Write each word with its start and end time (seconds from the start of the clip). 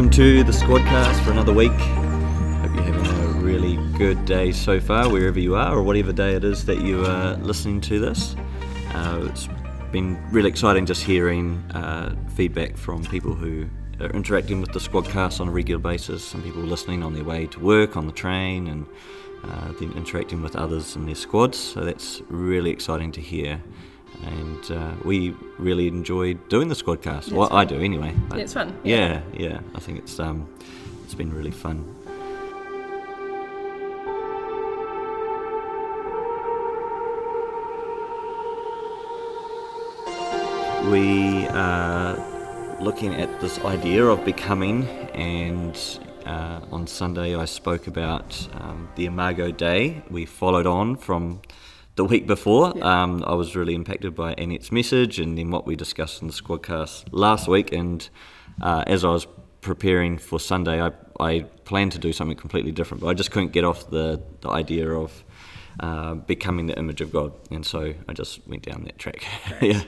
Welcome 0.00 0.16
to 0.16 0.44
the 0.44 0.52
Squadcast 0.52 1.22
for 1.22 1.30
another 1.30 1.52
week. 1.52 1.72
Hope 1.72 2.74
you're 2.74 2.84
having 2.84 3.06
a 3.06 3.44
really 3.44 3.76
good 3.98 4.24
day 4.24 4.50
so 4.50 4.80
far, 4.80 5.10
wherever 5.10 5.38
you 5.38 5.56
are, 5.56 5.76
or 5.76 5.82
whatever 5.82 6.10
day 6.10 6.32
it 6.32 6.42
is 6.42 6.64
that 6.64 6.80
you 6.80 7.04
are 7.04 7.34
listening 7.34 7.82
to 7.82 8.00
this. 8.00 8.34
Uh, 8.94 9.28
it's 9.28 9.46
been 9.92 10.18
really 10.32 10.48
exciting 10.48 10.86
just 10.86 11.02
hearing 11.02 11.58
uh, 11.74 12.16
feedback 12.34 12.78
from 12.78 13.04
people 13.04 13.34
who 13.34 13.68
are 14.00 14.08
interacting 14.12 14.62
with 14.62 14.72
the 14.72 14.78
Squadcast 14.78 15.38
on 15.38 15.48
a 15.48 15.50
regular 15.50 15.78
basis. 15.78 16.24
Some 16.24 16.42
people 16.42 16.62
listening 16.62 17.02
on 17.02 17.12
their 17.12 17.24
way 17.24 17.46
to 17.48 17.60
work, 17.60 17.94
on 17.94 18.06
the 18.06 18.14
train, 18.14 18.68
and 18.68 18.86
uh, 19.44 19.72
then 19.78 19.92
interacting 19.92 20.40
with 20.40 20.56
others 20.56 20.96
in 20.96 21.04
their 21.04 21.14
squads. 21.14 21.58
So 21.58 21.84
that's 21.84 22.22
really 22.30 22.70
exciting 22.70 23.12
to 23.12 23.20
hear 23.20 23.62
and 24.26 24.70
uh, 24.70 24.92
we 25.04 25.34
really 25.58 25.88
enjoy 25.88 26.34
doing 26.48 26.68
the 26.68 26.74
squadcast. 26.74 27.30
Yeah, 27.30 27.36
well, 27.38 27.46
it's 27.46 27.54
I 27.54 27.64
do 27.64 27.80
anyway. 27.80 28.14
it's 28.34 28.52
fun. 28.52 28.78
Yeah, 28.84 29.22
yeah. 29.34 29.60
I 29.74 29.80
think 29.80 29.98
it's 29.98 30.18
um, 30.20 30.48
it's 31.04 31.14
been 31.14 31.32
really 31.32 31.50
fun. 31.50 31.96
We 40.90 41.46
are 41.48 42.16
looking 42.80 43.14
at 43.14 43.40
this 43.40 43.58
idea 43.60 44.04
of 44.06 44.24
becoming, 44.24 44.88
and 45.14 45.78
uh, 46.26 46.60
on 46.72 46.86
Sunday 46.86 47.36
I 47.36 47.44
spoke 47.44 47.86
about 47.86 48.48
um, 48.54 48.88
the 48.96 49.06
Imago 49.06 49.50
Dei. 49.52 50.02
We 50.10 50.24
followed 50.24 50.66
on 50.66 50.96
from 50.96 51.42
the 51.96 52.04
week 52.04 52.26
before. 52.26 52.72
Yeah. 52.76 53.02
Um, 53.02 53.24
I 53.26 53.34
was 53.34 53.56
really 53.56 53.74
impacted 53.74 54.14
by 54.14 54.34
Annette's 54.34 54.72
message 54.72 55.18
and 55.18 55.36
then 55.36 55.50
what 55.50 55.66
we 55.66 55.76
discussed 55.76 56.22
in 56.22 56.28
the 56.28 56.34
Squadcast 56.34 57.08
last 57.12 57.48
week. 57.48 57.72
And 57.72 58.08
uh, 58.62 58.84
as 58.86 59.04
I 59.04 59.08
was 59.08 59.26
preparing 59.60 60.18
for 60.18 60.40
Sunday, 60.40 60.82
I, 60.82 60.92
I 61.18 61.42
planned 61.64 61.92
to 61.92 61.98
do 61.98 62.12
something 62.12 62.36
completely 62.36 62.72
different, 62.72 63.02
but 63.02 63.08
I 63.08 63.14
just 63.14 63.30
couldn't 63.30 63.52
get 63.52 63.64
off 63.64 63.90
the, 63.90 64.22
the 64.40 64.50
idea 64.50 64.90
of 64.90 65.24
uh, 65.80 66.14
becoming 66.14 66.66
the 66.66 66.78
image 66.78 67.00
of 67.00 67.12
God. 67.12 67.32
And 67.50 67.64
so 67.64 67.94
I 68.08 68.12
just 68.12 68.46
went 68.46 68.62
down 68.62 68.84
that 68.84 68.98
track. 68.98 69.24
yeah. 69.60 69.82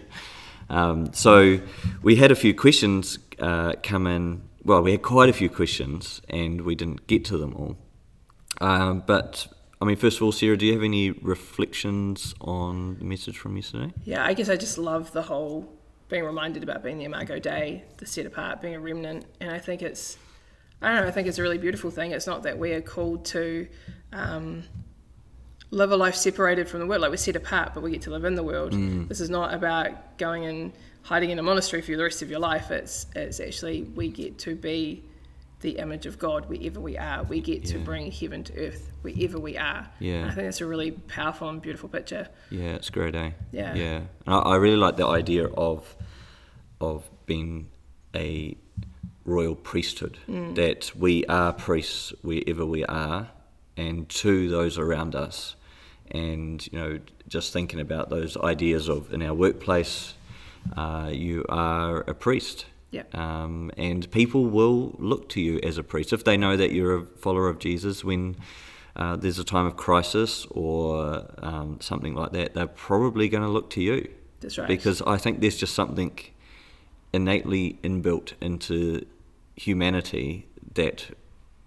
Um, 0.68 1.12
so 1.12 1.60
we 2.02 2.16
had 2.16 2.30
a 2.30 2.34
few 2.36 2.54
questions 2.54 3.18
uh, 3.38 3.74
come 3.82 4.06
in. 4.06 4.42
Well, 4.64 4.82
we 4.82 4.92
had 4.92 5.02
quite 5.02 5.28
a 5.28 5.32
few 5.32 5.50
questions, 5.50 6.22
and 6.28 6.62
we 6.62 6.74
didn't 6.74 7.06
get 7.06 7.24
to 7.26 7.36
them 7.36 7.54
all. 7.54 7.76
Um, 8.60 9.02
but 9.06 9.48
I 9.82 9.84
mean, 9.84 9.96
first 9.96 10.18
of 10.18 10.22
all, 10.22 10.30
Sarah, 10.30 10.56
do 10.56 10.64
you 10.64 10.74
have 10.74 10.84
any 10.84 11.10
reflections 11.10 12.36
on 12.40 12.98
the 13.00 13.04
message 13.04 13.36
from 13.36 13.56
yesterday? 13.56 13.92
Yeah, 14.04 14.24
I 14.24 14.32
guess 14.32 14.48
I 14.48 14.56
just 14.56 14.78
love 14.78 15.10
the 15.10 15.22
whole 15.22 15.68
being 16.08 16.24
reminded 16.24 16.62
about 16.62 16.84
being 16.84 16.98
the 16.98 17.04
Imago 17.04 17.40
Dei, 17.40 17.82
the 17.96 18.06
set 18.06 18.24
apart, 18.24 18.60
being 18.60 18.76
a 18.76 18.80
remnant, 18.80 19.26
and 19.40 19.50
I 19.50 19.58
think 19.58 19.82
it's, 19.82 20.18
I 20.80 20.92
don't 20.92 21.02
know, 21.02 21.08
I 21.08 21.10
think 21.10 21.26
it's 21.26 21.38
a 21.38 21.42
really 21.42 21.58
beautiful 21.58 21.90
thing. 21.90 22.12
It's 22.12 22.28
not 22.28 22.44
that 22.44 22.56
we 22.56 22.74
are 22.74 22.80
called 22.80 23.24
to 23.26 23.66
um, 24.12 24.62
live 25.72 25.90
a 25.90 25.96
life 25.96 26.14
separated 26.14 26.68
from 26.68 26.78
the 26.78 26.86
world, 26.86 27.00
like 27.00 27.10
we're 27.10 27.16
set 27.16 27.34
apart, 27.34 27.74
but 27.74 27.82
we 27.82 27.90
get 27.90 28.02
to 28.02 28.10
live 28.10 28.24
in 28.24 28.36
the 28.36 28.44
world. 28.44 28.74
This 29.08 29.20
is 29.20 29.30
not 29.30 29.52
about 29.52 30.16
going 30.16 30.44
and 30.44 30.72
hiding 31.02 31.30
in 31.30 31.40
a 31.40 31.42
monastery 31.42 31.82
for 31.82 31.96
the 31.96 32.04
rest 32.04 32.22
of 32.22 32.30
your 32.30 32.38
life. 32.38 32.70
It's 32.70 33.06
it's 33.16 33.40
actually 33.40 33.82
we 33.82 34.06
get 34.08 34.38
to 34.40 34.54
be 34.54 35.02
the 35.62 35.78
image 35.78 36.06
of 36.06 36.18
God 36.18 36.48
wherever 36.48 36.80
we 36.80 36.98
are. 36.98 37.22
We 37.22 37.40
get 37.40 37.64
to 37.66 37.78
bring 37.78 38.12
heaven 38.12 38.44
to 38.44 38.66
earth 38.66 38.92
wherever 39.00 39.38
we 39.38 39.56
are. 39.56 39.88
Yeah. 39.98 40.14
And 40.16 40.30
I 40.30 40.34
think 40.34 40.46
that's 40.46 40.60
a 40.60 40.66
really 40.66 40.90
powerful 40.90 41.48
and 41.48 41.62
beautiful 41.62 41.88
picture. 41.88 42.28
Yeah, 42.50 42.74
it's 42.74 42.90
great, 42.90 43.14
eh? 43.14 43.30
Yeah. 43.50 43.74
Yeah, 43.74 44.00
and 44.26 44.34
I, 44.34 44.38
I 44.38 44.56
really 44.56 44.76
like 44.76 44.96
the 44.96 45.06
idea 45.06 45.46
of 45.46 45.96
of 46.80 47.08
being 47.26 47.70
a 48.14 48.56
royal 49.24 49.54
priesthood. 49.54 50.18
Mm. 50.28 50.56
That 50.56 50.94
we 50.96 51.24
are 51.26 51.52
priests 51.52 52.12
wherever 52.22 52.66
we 52.66 52.84
are, 52.84 53.30
and 53.76 54.08
to 54.08 54.48
those 54.48 54.78
around 54.78 55.14
us. 55.14 55.56
And 56.10 56.66
you 56.70 56.78
know, 56.78 56.98
just 57.28 57.52
thinking 57.52 57.80
about 57.80 58.10
those 58.10 58.36
ideas 58.36 58.88
of 58.88 59.12
in 59.14 59.22
our 59.22 59.32
workplace, 59.32 60.14
uh, 60.76 61.08
you 61.10 61.44
are 61.48 62.00
a 62.00 62.14
priest. 62.14 62.66
Yeah. 62.92 63.02
Um, 63.14 63.72
and 63.76 64.08
people 64.10 64.44
will 64.46 64.94
look 64.98 65.28
to 65.30 65.40
you 65.40 65.58
as 65.62 65.78
a 65.78 65.82
priest 65.82 66.12
if 66.12 66.24
they 66.24 66.36
know 66.36 66.56
that 66.56 66.72
you're 66.72 66.96
a 66.98 67.04
follower 67.04 67.48
of 67.48 67.58
Jesus 67.58 68.04
when 68.04 68.36
uh, 68.94 69.16
there's 69.16 69.38
a 69.38 69.44
time 69.44 69.66
of 69.66 69.76
crisis 69.76 70.46
or 70.50 71.26
um, 71.38 71.80
something 71.80 72.14
like 72.14 72.32
that. 72.32 72.54
They're 72.54 72.66
probably 72.66 73.28
going 73.28 73.42
to 73.42 73.48
look 73.48 73.70
to 73.70 73.82
you 73.82 74.08
That's 74.40 74.58
right. 74.58 74.68
because 74.68 75.02
I 75.02 75.16
think 75.16 75.40
there's 75.40 75.56
just 75.56 75.74
something 75.74 76.18
innately 77.12 77.78
inbuilt 77.82 78.34
into 78.40 79.06
humanity 79.56 80.46
that 80.74 81.06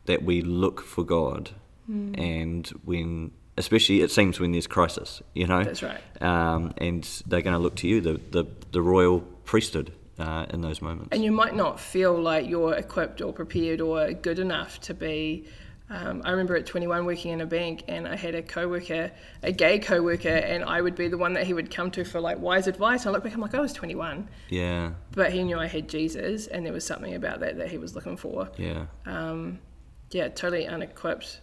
that 0.05 0.23
we 0.23 0.41
look 0.41 0.81
for 0.81 1.03
God, 1.03 1.49
and 1.87 2.67
when 2.83 3.31
especially 3.57 4.01
it 4.01 4.11
seems 4.11 4.39
when 4.39 4.51
there's 4.51 4.67
crisis, 4.67 5.21
you 5.33 5.47
know. 5.47 5.63
That's 5.63 5.81
right. 5.81 5.99
Um, 6.21 6.73
and 6.77 7.03
they're 7.25 7.41
going 7.41 7.55
to 7.55 7.59
look 7.59 7.75
to 7.77 7.87
you, 7.87 8.01
the 8.01 8.19
the, 8.31 8.45
the 8.71 8.81
royal 8.81 9.21
priesthood, 9.45 9.91
uh, 10.19 10.45
in 10.49 10.61
those 10.61 10.81
moments. 10.81 11.09
and 11.11 11.23
you 11.23 11.31
might 11.31 11.55
not 11.55 11.79
feel 11.79 12.19
like 12.19 12.47
you're 12.49 12.73
equipped 12.73 13.21
or 13.21 13.33
prepared 13.33 13.81
or 13.81 14.11
good 14.13 14.39
enough 14.39 14.79
to 14.81 14.93
be. 14.93 15.45
Um, 15.87 16.23
I 16.25 16.31
remember 16.31 16.55
at 16.55 16.65
21 16.65 17.05
working 17.05 17.31
in 17.31 17.41
a 17.41 17.45
bank, 17.45 17.83
and 17.87 18.07
I 18.07 18.15
had 18.15 18.33
a 18.33 18.41
coworker, 18.41 19.11
a 19.43 19.51
gay 19.51 19.77
coworker, 19.77 20.29
and 20.29 20.63
I 20.63 20.81
would 20.81 20.95
be 20.95 21.07
the 21.09 21.17
one 21.17 21.33
that 21.33 21.45
he 21.45 21.53
would 21.53 21.69
come 21.69 21.91
to 21.91 22.03
for 22.03 22.19
like 22.19 22.39
wise 22.39 22.65
advice. 22.65 23.01
And 23.05 23.09
I 23.09 23.11
look 23.13 23.23
back, 23.23 23.35
I'm 23.35 23.41
like, 23.41 23.53
I 23.53 23.59
was 23.59 23.71
21, 23.71 24.27
yeah, 24.49 24.93
but 25.11 25.31
he 25.31 25.43
knew 25.43 25.59
I 25.59 25.67
had 25.67 25.87
Jesus, 25.87 26.47
and 26.47 26.65
there 26.65 26.73
was 26.73 26.85
something 26.87 27.13
about 27.13 27.39
that 27.41 27.57
that 27.57 27.69
he 27.69 27.77
was 27.77 27.93
looking 27.93 28.17
for. 28.17 28.49
yeah, 28.57 28.85
Um, 29.05 29.59
yeah, 30.09 30.27
totally 30.29 30.65
unequipped, 30.65 31.39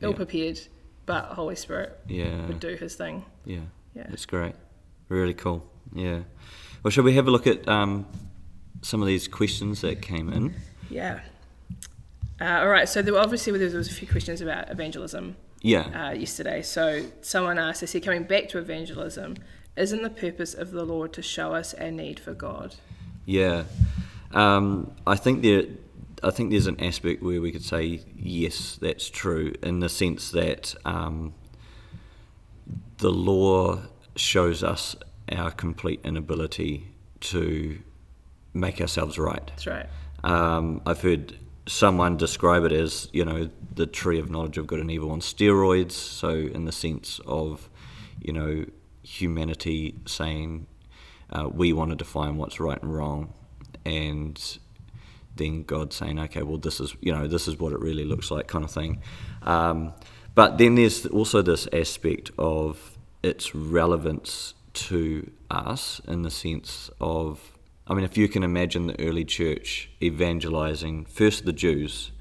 ill 0.00 0.14
prepared, 0.14 0.58
but 1.04 1.24
Holy 1.26 1.56
Spirit 1.56 1.98
yeah. 2.08 2.46
would 2.46 2.60
do 2.60 2.74
his 2.76 2.94
thing. 2.94 3.26
Yeah, 3.44 3.60
Yeah. 3.94 4.06
it's 4.10 4.24
great. 4.24 4.54
Really 5.10 5.34
cool. 5.34 5.70
Yeah. 5.94 6.20
Well, 6.82 6.90
shall 6.90 7.04
we 7.04 7.14
have 7.14 7.28
a 7.28 7.30
look 7.30 7.46
at 7.46 7.68
um, 7.68 8.06
some 8.82 9.00
of 9.00 9.06
these 9.06 9.28
questions 9.28 9.80
that 9.82 10.02
came 10.02 10.32
in? 10.32 10.54
Yeah. 10.90 11.20
Uh, 12.40 12.60
all 12.60 12.68
right. 12.68 12.88
So 12.88 13.02
there 13.02 13.14
were 13.14 13.20
obviously 13.20 13.56
there 13.56 13.76
was 13.76 13.88
a 13.88 13.92
few 13.92 14.08
questions 14.08 14.40
about 14.40 14.70
evangelism. 14.70 15.36
Yeah. 15.62 16.08
uh, 16.08 16.12
yesterday. 16.12 16.62
So 16.62 17.04
someone 17.20 17.58
asked, 17.58 17.80
they 17.82 17.86
said, 17.86 18.02
coming 18.02 18.24
back 18.24 18.48
to 18.48 18.58
evangelism, 18.58 19.36
isn't 19.76 20.02
the 20.02 20.10
purpose 20.10 20.54
of 20.54 20.72
the 20.72 20.84
law 20.84 21.06
to 21.06 21.22
show 21.22 21.54
us 21.54 21.72
our 21.74 21.90
need 21.90 22.18
for 22.18 22.34
God? 22.34 22.74
Yeah. 23.24 23.64
Um, 24.32 24.92
I 25.06 25.16
think 25.16 25.42
there. 25.42 25.64
I 26.24 26.30
think 26.30 26.50
there's 26.50 26.68
an 26.68 26.80
aspect 26.80 27.20
where 27.20 27.40
we 27.40 27.50
could 27.50 27.64
say 27.64 28.00
yes, 28.16 28.78
that's 28.80 29.10
true, 29.10 29.54
in 29.62 29.80
the 29.80 29.88
sense 29.88 30.30
that 30.30 30.74
um, 30.84 31.34
the 32.98 33.10
law 33.10 33.80
shows 34.14 34.62
us 34.62 34.94
our 35.32 35.50
complete 35.50 36.00
inability 36.04 36.88
to 37.20 37.78
make 38.54 38.80
ourselves 38.80 39.18
right. 39.18 39.46
That's 39.46 39.66
right. 39.66 39.86
Um, 40.24 40.82
I've 40.86 41.00
heard 41.00 41.36
someone 41.66 42.16
describe 42.16 42.64
it 42.64 42.72
as, 42.72 43.08
you 43.12 43.24
know, 43.24 43.50
the 43.74 43.86
tree 43.86 44.18
of 44.18 44.30
knowledge 44.30 44.58
of 44.58 44.66
good 44.66 44.80
and 44.80 44.90
evil 44.90 45.10
on 45.10 45.20
steroids. 45.20 45.92
So, 45.92 46.30
in 46.30 46.64
the 46.64 46.72
sense 46.72 47.20
of, 47.26 47.68
you 48.20 48.32
know, 48.32 48.66
humanity 49.02 49.96
saying 50.06 50.66
uh, 51.30 51.48
we 51.48 51.72
want 51.72 51.90
to 51.90 51.96
define 51.96 52.36
what's 52.36 52.60
right 52.60 52.80
and 52.82 52.94
wrong, 52.94 53.32
and 53.84 54.58
then 55.36 55.62
God 55.62 55.92
saying, 55.92 56.18
okay, 56.18 56.42
well, 56.42 56.58
this 56.58 56.80
is, 56.80 56.94
you 57.00 57.12
know, 57.12 57.26
this 57.26 57.48
is 57.48 57.58
what 57.58 57.72
it 57.72 57.80
really 57.80 58.04
looks 58.04 58.30
like, 58.30 58.48
kind 58.48 58.64
of 58.64 58.70
thing. 58.70 59.00
Um, 59.42 59.92
but 60.34 60.58
then 60.58 60.74
there's 60.74 61.06
also 61.06 61.42
this 61.42 61.68
aspect 61.72 62.30
of 62.38 62.98
its 63.22 63.54
relevance 63.54 64.54
to 64.74 65.30
us 65.50 66.00
in 66.06 66.22
the 66.22 66.30
sense 66.30 66.90
of, 67.00 67.58
I 67.86 67.94
mean, 67.94 68.04
if 68.04 68.16
you 68.16 68.28
can 68.28 68.42
imagine 68.42 68.86
the 68.86 69.00
early 69.00 69.24
church 69.24 69.90
evangelizing 70.02 71.04
first 71.06 71.44
the 71.44 71.52
Jews, 71.52 72.12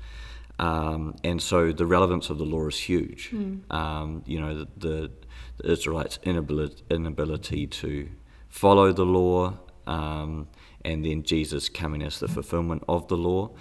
um, 0.59 1.15
and 1.23 1.41
so 1.41 1.71
the 1.71 1.85
relevance 1.85 2.29
of 2.29 2.37
the 2.37 2.45
law 2.45 2.67
is 2.67 2.77
huge. 2.77 3.33
Um, 3.71 4.23
you 4.27 4.39
know, 4.39 4.59
the, 4.59 4.67
the, 4.77 5.11
the 5.57 5.71
Israelites' 5.71 6.19
inability, 6.23 6.83
inability 6.89 7.67
to 7.67 8.09
follow 8.49 8.91
the 8.91 9.05
law, 9.05 9.57
um, 9.87 10.47
and 10.83 11.05
then 11.05 11.23
Jesus 11.23 11.69
coming 11.69 12.03
as 12.03 12.19
the 12.19 12.27
fulfillment 12.27 12.83
of 12.87 13.07
the 13.07 13.17
law. 13.17 13.51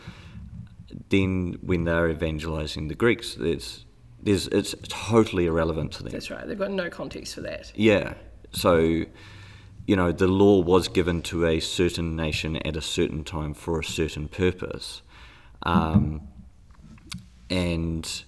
Then, 1.09 1.59
when 1.63 1.85
they're 1.85 2.11
evangelizing 2.11 2.89
the 2.89 2.97
Greeks, 2.97 3.35
there's, 3.35 3.87
there's, 4.23 4.49
it's 4.49 4.75
totally 4.89 5.47
irrelevant 5.47 5.93
to 5.93 6.03
them. 6.03 6.13
That's 6.13 6.31
right. 6.31 6.47
They've 6.47 6.59
got 6.59 6.73
no 6.73 6.91
context 6.91 7.35
for 7.35 7.43
that. 7.43 7.73
Yeah. 7.75 8.15
So, 8.53 9.05
you 9.87 9.97
know, 9.97 10.13
the 10.13 10.27
law 10.27 10.61
was 10.63 10.89
given 10.89 11.23
to 11.23 11.47
a 11.47 11.61
certain 11.61 12.17
nation 12.17 12.57
at 12.57 12.77
a 12.77 12.81
certain 12.81 13.25
time 13.25 13.55
for 13.55 13.81
a 13.81 13.85
certain 13.85 14.29
purpose. 14.29 15.03
Um, 15.63 16.23
and, 17.49 18.25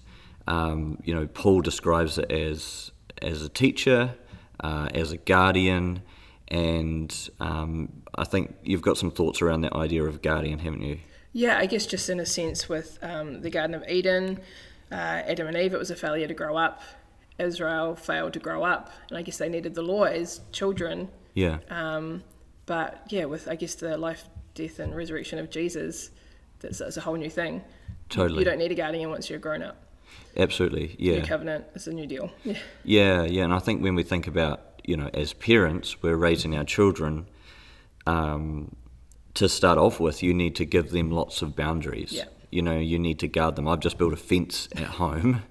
um, 0.47 0.99
you 1.03 1.13
know, 1.13 1.27
Paul 1.27 1.61
describes 1.61 2.17
it 2.17 2.31
as, 2.31 2.91
as 3.21 3.41
a 3.41 3.49
teacher, 3.49 4.15
uh, 4.59 4.89
as 4.93 5.11
a 5.11 5.17
guardian, 5.17 6.01
and 6.49 7.29
um, 7.39 8.03
I 8.15 8.25
think 8.25 8.55
you've 8.63 8.81
got 8.81 8.97
some 8.97 9.11
thoughts 9.11 9.41
around 9.41 9.61
that 9.61 9.73
idea 9.73 10.03
of 10.03 10.21
guardian, 10.21 10.59
haven't 10.59 10.83
you? 10.83 10.99
Yeah, 11.31 11.57
I 11.57 11.65
guess 11.65 11.87
just 11.87 12.09
in 12.09 12.19
a 12.19 12.25
sense 12.25 12.69
with 12.69 12.99
um, 13.01 13.41
the 13.41 13.49
Garden 13.49 13.73
of 13.73 13.83
Eden, 13.89 14.39
uh, 14.91 14.95
Adam 15.25 15.47
and 15.47 15.57
Eve, 15.57 15.73
it 15.73 15.79
was 15.79 15.89
a 15.89 15.95
failure 15.95 16.27
to 16.27 16.33
grow 16.33 16.55
up. 16.55 16.83
Israel 17.39 17.95
failed 17.95 18.33
to 18.33 18.39
grow 18.39 18.63
up, 18.63 18.91
and 19.09 19.17
I 19.17 19.21
guess 19.21 19.37
they 19.37 19.49
needed 19.49 19.75
the 19.75 19.81
law 19.81 20.03
as 20.03 20.41
children. 20.51 21.09
Yeah. 21.33 21.59
Um, 21.69 22.23
but 22.65 23.03
yeah, 23.09 23.25
with 23.25 23.47
I 23.47 23.55
guess 23.55 23.75
the 23.75 23.97
life, 23.97 24.25
death, 24.53 24.79
and 24.79 24.95
resurrection 24.95 25.39
of 25.39 25.49
Jesus, 25.49 26.11
that's, 26.59 26.79
that's 26.79 26.97
a 26.97 27.01
whole 27.01 27.15
new 27.15 27.29
thing. 27.29 27.61
Totally. 28.09 28.39
You 28.39 28.45
don't 28.45 28.59
need 28.59 28.71
a 28.71 28.75
guardian 28.75 29.09
once 29.09 29.29
you're 29.29 29.39
grown 29.39 29.63
up. 29.63 29.77
Absolutely. 30.37 30.95
Yeah. 30.99 31.19
New 31.19 31.25
covenant 31.25 31.65
It's 31.73 31.87
a 31.87 31.93
new 31.93 32.05
deal. 32.05 32.31
Yeah. 32.43 32.57
Yeah, 32.83 33.23
yeah, 33.23 33.43
and 33.43 33.53
I 33.53 33.59
think 33.59 33.81
when 33.81 33.95
we 33.95 34.03
think 34.03 34.27
about 34.27 34.81
you 34.83 34.97
know 34.97 35.09
as 35.13 35.33
parents, 35.33 36.01
we're 36.01 36.15
raising 36.17 36.55
our 36.55 36.65
children. 36.65 37.27
Um, 38.05 38.75
to 39.35 39.49
start 39.49 39.79
off 39.79 39.99
with, 39.99 40.21
you 40.21 40.31
need 40.31 40.55
to 40.57 40.65
give 40.65 40.91
them 40.91 41.09
lots 41.09 41.41
of 41.41 41.55
boundaries. 41.55 42.11
Yeah. 42.11 42.25
You 42.51 42.61
know, 42.61 42.77
you 42.77 42.99
need 42.99 43.17
to 43.19 43.27
guard 43.27 43.55
them. 43.55 43.67
I've 43.67 43.79
just 43.79 43.97
built 43.97 44.13
a 44.13 44.17
fence 44.17 44.67
at 44.75 44.83
home 44.83 45.41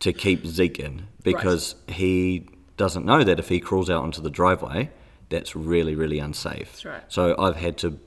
to 0.00 0.12
keep 0.12 0.46
Zeke 0.46 0.78
in 0.80 1.06
because 1.22 1.74
he 1.88 2.48
doesn't 2.76 3.04
know 3.04 3.24
that 3.24 3.38
if 3.38 3.48
he 3.48 3.60
crawls 3.60 3.88
out 3.88 4.02
onto 4.02 4.20
the 4.20 4.30
driveway, 4.30 4.90
that's 5.28 5.56
really, 5.56 5.94
really 5.94 6.18
unsafe. 6.18 6.72
That's 6.72 6.84
right. 6.84 7.02
So 7.08 7.34
I've 7.38 7.56
had 7.56 7.78
to 7.78 7.98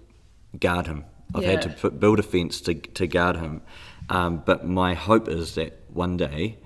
guard 0.60 0.88
him. 0.88 1.06
I've 1.36 1.44
had 1.44 1.62
to 1.64 1.70
put, 1.70 2.00
build 2.00 2.20
a 2.20 2.24
fence 2.24 2.62
to, 2.62 2.76
to 2.76 3.08
guard 3.08 3.36
him. 3.38 3.62
Um, 4.10 4.44
but 4.46 4.66
my 4.66 4.94
hope 4.94 5.28
is 5.28 5.56
that 5.56 5.80
one 5.90 6.16
day 6.16 6.58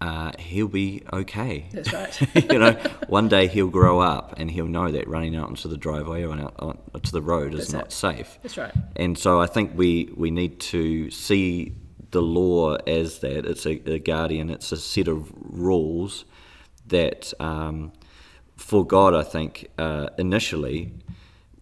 uh, 0.00 0.32
he'll 0.38 0.66
be 0.68 1.02
okay. 1.12 1.66
That's 1.72 1.92
right. 2.32 2.52
you 2.52 2.58
know, 2.58 2.72
one 3.08 3.28
day 3.28 3.46
he'll 3.46 3.68
grow 3.68 4.00
up 4.00 4.34
and 4.38 4.50
he'll 4.50 4.66
know 4.66 4.90
that 4.90 5.06
running 5.06 5.36
out 5.36 5.48
onto 5.48 5.68
the 5.68 5.76
driveway 5.76 6.24
or 6.24 6.32
out 6.34 6.54
onto 6.92 7.10
the 7.10 7.22
road 7.22 7.54
is 7.54 7.68
That's 7.68 7.72
not 7.72 7.86
it. 7.86 7.92
safe. 7.92 8.38
That's 8.42 8.56
right. 8.56 8.72
And 8.96 9.16
so 9.16 9.40
I 9.40 9.46
think 9.46 9.72
we, 9.74 10.10
we 10.16 10.30
need 10.30 10.58
to 10.60 11.10
see 11.10 11.74
the 12.10 12.22
law 12.22 12.74
as 12.86 13.18
that. 13.20 13.46
It's 13.46 13.66
a, 13.66 13.80
a 13.90 13.98
guardian, 13.98 14.50
it's 14.50 14.72
a 14.72 14.76
set 14.76 15.08
of 15.08 15.30
rules 15.36 16.24
that, 16.86 17.32
um, 17.40 17.92
for 18.56 18.84
God, 18.86 19.14
I 19.14 19.22
think, 19.22 19.68
uh, 19.78 20.08
initially 20.18 20.92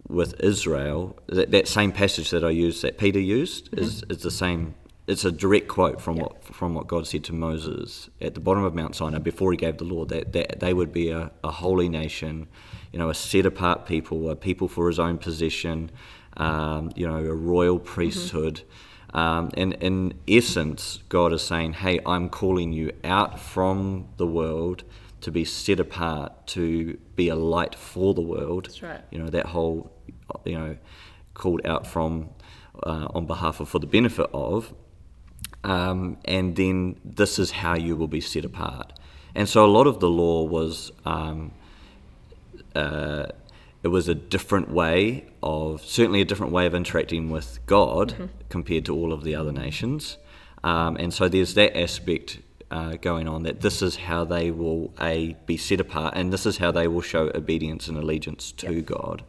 with 0.07 0.39
Israel, 0.39 1.15
that, 1.27 1.51
that 1.51 1.67
same 1.67 1.91
passage 1.91 2.31
that 2.31 2.43
I 2.43 2.49
used, 2.49 2.81
that 2.81 2.97
Peter 2.97 3.19
used, 3.19 3.69
is, 3.77 4.03
is 4.09 4.23
the 4.23 4.31
same. 4.31 4.73
It's 5.07 5.25
a 5.25 5.31
direct 5.31 5.67
quote 5.67 5.99
from 6.01 6.17
Yeah. 6.17 6.23
what 6.23 6.43
from 6.43 6.73
what 6.75 6.87
God 6.87 7.07
said 7.07 7.23
to 7.25 7.33
Moses 7.33 8.09
at 8.21 8.33
the 8.33 8.39
bottom 8.39 8.63
of 8.63 8.75
Mount 8.75 8.95
Sinai 8.95 9.17
before 9.19 9.51
He 9.51 9.57
gave 9.57 9.77
the 9.77 9.83
law 9.83 10.05
that, 10.05 10.33
that 10.33 10.59
they 10.59 10.73
would 10.73 10.91
be 10.91 11.09
a, 11.09 11.31
a 11.43 11.51
holy 11.51 11.89
nation, 11.89 12.47
you 12.91 12.99
know, 12.99 13.09
a 13.09 13.13
set 13.15 13.45
apart 13.45 13.85
people, 13.87 14.29
a 14.29 14.35
people 14.35 14.67
for 14.67 14.87
His 14.87 14.99
own 14.99 15.17
possession, 15.17 15.89
um, 16.37 16.91
you 16.95 17.07
know, 17.07 17.17
a 17.17 17.33
royal 17.33 17.79
priesthood. 17.79 18.61
Um, 19.13 19.51
and 19.57 19.73
in 19.75 20.13
essence, 20.27 20.99
God 21.09 21.33
is 21.33 21.41
saying, 21.41 21.73
"Hey, 21.73 21.99
I'm 22.05 22.29
calling 22.29 22.73
you 22.73 22.91
out 23.03 23.39
from 23.39 24.07
the 24.17 24.27
world 24.27 24.83
to 25.21 25.31
be 25.31 25.43
set 25.43 25.79
apart, 25.79 26.47
to 26.47 26.97
be 27.15 27.29
a 27.29 27.35
light 27.35 27.75
for 27.75 28.13
the 28.13 28.21
world." 28.21 28.65
That's 28.65 28.83
right. 28.83 29.01
You 29.11 29.19
know 29.19 29.29
that 29.29 29.47
whole, 29.47 29.91
you 30.45 30.57
know, 30.57 30.77
called 31.33 31.61
out 31.65 31.87
from 31.87 32.29
uh, 32.83 33.07
on 33.13 33.25
behalf 33.25 33.59
of 33.59 33.69
for 33.69 33.79
the 33.79 33.87
benefit 33.87 34.29
of, 34.33 34.73
um, 35.63 36.17
and 36.25 36.55
then 36.55 36.99
this 37.03 37.39
is 37.39 37.51
how 37.51 37.75
you 37.75 37.95
will 37.95 38.07
be 38.07 38.21
set 38.21 38.45
apart. 38.45 38.93
And 39.33 39.49
so 39.49 39.65
a 39.65 39.71
lot 39.71 39.87
of 39.87 39.99
the 39.99 40.09
law 40.09 40.43
was. 40.43 40.91
Um, 41.05 41.51
uh, 42.75 43.27
it 43.83 43.87
was 43.87 44.07
a 44.07 44.15
different 44.15 44.69
way 44.71 45.25
of 45.41 45.81
certainly 45.83 46.21
a 46.21 46.25
different 46.25 46.51
way 46.51 46.65
of 46.65 46.75
interacting 46.75 47.29
with 47.29 47.59
God 47.65 48.29
compared 48.49 48.85
to 48.85 48.95
all 48.95 49.13
of 49.13 49.23
the 49.23 49.35
other 49.35 49.51
nations, 49.51 50.17
um, 50.63 50.97
and 50.97 51.13
so 51.13 51.29
there's 51.29 51.53
that 51.53 51.77
aspect 51.77 52.39
uh, 52.71 52.95
going 52.97 53.27
on 53.27 53.43
that 53.43 53.61
this 53.61 53.81
is 53.81 53.95
how 53.95 54.23
they 54.25 54.51
will 54.51 54.93
a 55.01 55.35
be 55.45 55.57
set 55.57 55.79
apart, 55.79 56.13
and 56.15 56.31
this 56.31 56.45
is 56.45 56.57
how 56.57 56.71
they 56.71 56.87
will 56.87 57.01
show 57.01 57.31
obedience 57.33 57.87
and 57.87 57.97
allegiance 57.97 58.51
to 58.53 58.73
Yep. 58.73 58.85
God. 58.85 59.23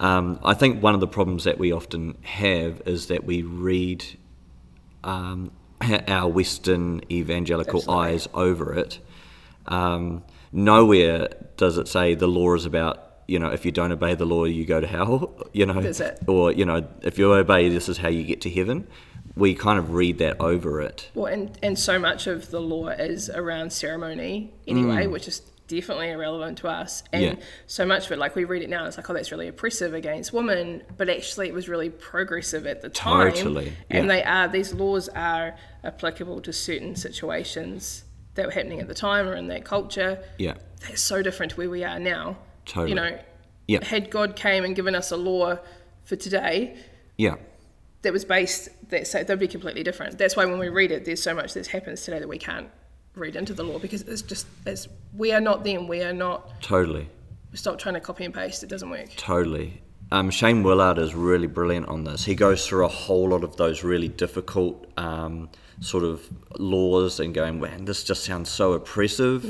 Um, 0.00 0.38
I 0.44 0.54
think 0.54 0.82
one 0.82 0.94
of 0.94 1.00
the 1.00 1.08
problems 1.08 1.44
that 1.44 1.58
we 1.58 1.72
often 1.72 2.16
have 2.22 2.82
is 2.86 3.06
that 3.08 3.24
we 3.24 3.42
read 3.42 4.04
um, 5.02 5.50
our 6.08 6.28
Western 6.28 7.00
evangelical 7.10 7.80
Absolutely. 7.80 8.04
eyes 8.06 8.28
over 8.34 8.74
it. 8.74 9.00
Um, 9.66 10.22
nowhere 10.52 11.28
does 11.56 11.78
it 11.78 11.88
say 11.88 12.14
the 12.14 12.26
law 12.28 12.54
is 12.54 12.64
about 12.64 13.11
you 13.26 13.38
know 13.38 13.50
if 13.50 13.64
you 13.64 13.72
don't 13.72 13.92
obey 13.92 14.14
the 14.14 14.24
law 14.26 14.44
you 14.44 14.64
go 14.64 14.80
to 14.80 14.86
hell. 14.86 15.34
You 15.52 15.66
know, 15.66 15.92
or 16.26 16.50
you 16.52 16.64
know 16.64 16.88
if 17.02 17.18
you 17.18 17.30
obey 17.32 17.68
this 17.68 17.88
is 17.88 17.98
how 17.98 18.08
you 18.08 18.22
get 18.24 18.40
to 18.42 18.50
heaven. 18.50 18.86
We 19.36 19.54
kind 19.54 19.78
of 19.78 19.92
read 19.92 20.18
that 20.18 20.40
over 20.40 20.80
it. 20.82 21.08
Well, 21.14 21.26
and, 21.26 21.58
and 21.62 21.78
so 21.78 21.98
much 21.98 22.26
of 22.26 22.50
the 22.50 22.60
law 22.60 22.88
is 22.88 23.30
around 23.30 23.72
ceremony 23.72 24.52
anyway, 24.66 25.06
which 25.06 25.26
is 25.28 25.40
definitely 25.68 26.10
irrelevant 26.10 26.58
to 26.58 26.68
us. 26.68 27.02
And 27.14 27.22
Mm. 27.22 27.38
Yeah. 27.38 27.44
so 27.66 27.86
much 27.86 28.06
of 28.06 28.12
it, 28.12 28.18
like 28.18 28.34
we 28.36 28.44
read 28.44 28.62
it 28.62 28.68
now, 28.68 28.84
it's 28.86 28.98
like, 28.98 29.08
oh, 29.08 29.14
that's 29.14 29.30
really 29.30 29.48
oppressive 29.48 29.94
against 29.94 30.34
women. 30.34 30.82
But 30.98 31.08
actually, 31.08 31.48
it 31.48 31.54
was 31.54 31.66
really 31.68 31.88
progressive 31.88 32.66
at 32.66 32.82
the 32.82 32.90
time. 32.90 33.32
Totally, 33.32 33.72
And 33.88 34.06
yeah. 34.06 34.14
they 34.16 34.22
are, 34.24 34.48
these 34.48 34.74
laws 34.74 35.08
are 35.10 35.54
applicable 35.82 36.42
to 36.42 36.52
certain 36.52 36.94
situations 36.96 38.04
that 38.34 38.44
were 38.46 38.52
happening 38.52 38.80
at 38.80 38.88
the 38.88 38.94
time 38.94 39.26
or 39.28 39.34
in 39.34 39.48
that 39.48 39.64
culture. 39.64 40.18
Yeah, 40.38 40.54
That's 40.82 41.00
so 41.00 41.22
different 41.22 41.52
to 41.52 41.56
where 41.58 41.70
we 41.70 41.84
are 41.84 41.98
now. 41.98 42.36
Totally. 42.64 42.90
You 42.90 42.94
know, 42.96 43.18
Yeah. 43.68 43.84
had 43.84 44.10
God 44.10 44.36
came 44.36 44.64
and 44.64 44.74
given 44.76 44.94
us 44.94 45.10
a 45.10 45.16
law 45.16 45.58
for 46.04 46.16
today, 46.16 46.76
yeah, 47.16 47.36
that 48.02 48.12
was 48.12 48.24
based 48.24 48.68
that 48.90 49.06
so 49.06 49.18
that'd 49.18 49.38
be 49.38 49.48
completely 49.48 49.82
different. 49.82 50.18
That's 50.18 50.36
why 50.36 50.44
when 50.44 50.58
we 50.58 50.68
read 50.68 50.90
it, 50.90 51.04
there's 51.04 51.22
so 51.22 51.34
much 51.34 51.54
that 51.54 51.66
happens 51.68 52.02
today 52.02 52.18
that 52.18 52.28
we 52.28 52.38
can't 52.38 52.68
read 53.14 53.36
into 53.36 53.52
the 53.54 53.62
law 53.62 53.78
because 53.78 54.02
it's 54.02 54.22
just 54.22 54.46
it's 54.66 54.88
we 55.14 55.32
are 55.32 55.40
not 55.40 55.64
them. 55.64 55.86
We 55.88 56.02
are 56.02 56.12
not. 56.12 56.60
totally. 56.62 57.08
Stop 57.54 57.78
trying 57.78 57.94
to 57.94 58.00
copy 58.00 58.24
and 58.24 58.32
paste. 58.32 58.62
It 58.62 58.68
doesn't 58.70 58.88
work. 58.88 59.10
Totally. 59.16 59.82
Um, 60.10 60.30
Shane 60.30 60.62
Willard 60.62 60.98
is 60.98 61.14
really 61.14 61.46
brilliant 61.46 61.86
on 61.88 62.04
this. 62.04 62.24
He 62.24 62.34
goes 62.34 62.66
through 62.66 62.84
a 62.84 62.88
whole 62.88 63.28
lot 63.28 63.44
of 63.44 63.56
those 63.56 63.82
really 63.84 64.08
difficult 64.08 64.86
um, 64.98 65.50
sort 65.82 66.04
of 66.04 66.28
laws 66.58 67.18
and 67.18 67.34
going, 67.34 67.60
man, 67.60 67.84
this 67.84 68.04
just 68.04 68.24
sounds 68.24 68.48
so 68.48 68.72
oppressive. 68.72 69.44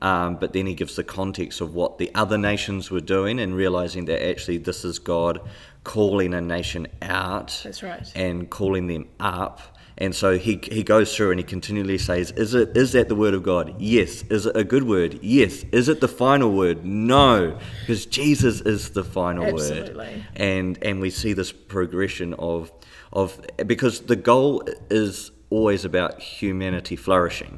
Um, 0.00 0.36
but 0.36 0.52
then 0.52 0.66
he 0.66 0.74
gives 0.74 0.96
the 0.96 1.04
context 1.04 1.60
of 1.60 1.74
what 1.74 1.98
the 1.98 2.10
other 2.14 2.38
nations 2.38 2.90
were 2.90 3.00
doing 3.00 3.40
and 3.40 3.54
realizing 3.54 4.04
that 4.06 4.24
actually 4.24 4.58
this 4.58 4.84
is 4.84 4.98
God 4.98 5.40
calling 5.84 6.34
a 6.34 6.40
nation 6.40 6.86
out 7.02 7.60
That's 7.64 7.82
right. 7.82 8.10
and 8.14 8.48
calling 8.48 8.86
them 8.86 9.08
up. 9.18 9.60
And 9.98 10.14
so 10.14 10.38
he, 10.38 10.60
he 10.70 10.82
goes 10.84 11.14
through 11.14 11.32
and 11.32 11.40
he 11.40 11.44
continually 11.44 11.98
says, 11.98 12.30
is 12.32 12.54
it 12.54 12.76
is 12.76 12.92
that 12.92 13.08
the 13.08 13.14
word 13.14 13.34
of 13.34 13.42
God? 13.42 13.74
Yes. 13.78 14.22
Is 14.30 14.46
it 14.46 14.56
a 14.56 14.64
good 14.64 14.84
word? 14.84 15.18
Yes. 15.20 15.64
Is 15.70 15.88
it 15.88 16.00
the 16.00 16.08
final 16.08 16.52
word? 16.52 16.84
No, 16.84 17.58
because 17.80 18.06
Jesus 18.06 18.60
is 18.62 18.90
the 18.90 19.04
final 19.04 19.44
word. 19.44 19.54
Absolutely. 19.54 20.24
And 20.34 20.78
and 20.82 21.00
we 21.00 21.10
see 21.10 21.34
this 21.34 21.52
progression 21.52 22.34
of 22.34 22.72
of 23.12 23.38
because 23.66 24.00
the 24.02 24.16
goal 24.16 24.64
is 24.90 25.30
always 25.56 25.84
about 25.84 26.20
humanity 26.20 26.96
flourishing. 26.96 27.52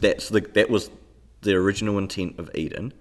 That's 0.00 0.28
the 0.28 0.40
that 0.58 0.68
was 0.70 0.90
the 1.42 1.54
original 1.54 1.96
intent 1.98 2.38
of 2.38 2.50
Eden. 2.54 2.92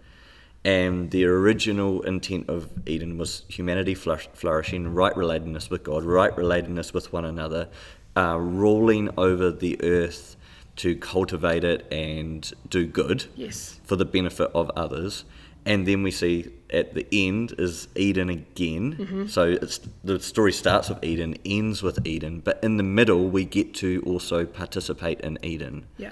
And 0.66 1.12
the 1.12 1.24
original 1.26 2.02
intent 2.02 2.50
of 2.50 2.60
Eden 2.86 3.18
was 3.18 3.44
humanity 3.48 3.94
flourishing, 3.96 4.94
right 4.94 5.14
relatedness 5.14 5.70
with 5.70 5.84
God, 5.84 6.04
right 6.04 6.36
relatedness 6.36 6.94
with 6.94 7.14
one 7.14 7.26
another, 7.26 7.70
uh, 8.18 8.38
ruling 8.40 9.10
over 9.18 9.50
the 9.52 9.82
earth 9.84 10.36
to 10.78 10.96
cultivate 10.98 11.64
it 11.64 11.86
and 11.92 12.52
do 12.70 12.86
good 12.86 13.26
Yes. 13.36 13.80
for 13.84 13.96
the 13.96 14.06
benefit 14.06 14.50
of 14.54 14.70
others. 14.76 15.24
And 15.66 15.88
then 15.88 16.04
we 16.04 16.12
see 16.12 16.48
at 16.72 16.94
the 16.94 17.08
end 17.12 17.56
is 17.58 17.88
Eden 17.96 18.30
again. 18.30 19.28
So 19.30 19.44
it's, 19.62 19.80
the 20.04 20.20
story 20.20 20.52
starts 20.52 20.90
with 20.90 21.04
Eden, 21.04 21.36
ends 21.46 21.82
with 21.82 22.06
Eden, 22.06 22.42
but 22.42 22.60
in 22.64 22.78
the 22.78 22.84
middle 22.84 23.30
we 23.30 23.46
get 23.46 23.74
to 23.76 24.04
also 24.06 24.46
participate 24.46 25.22
in 25.22 25.38
Eden, 25.44 25.86
Yeah. 25.98 26.12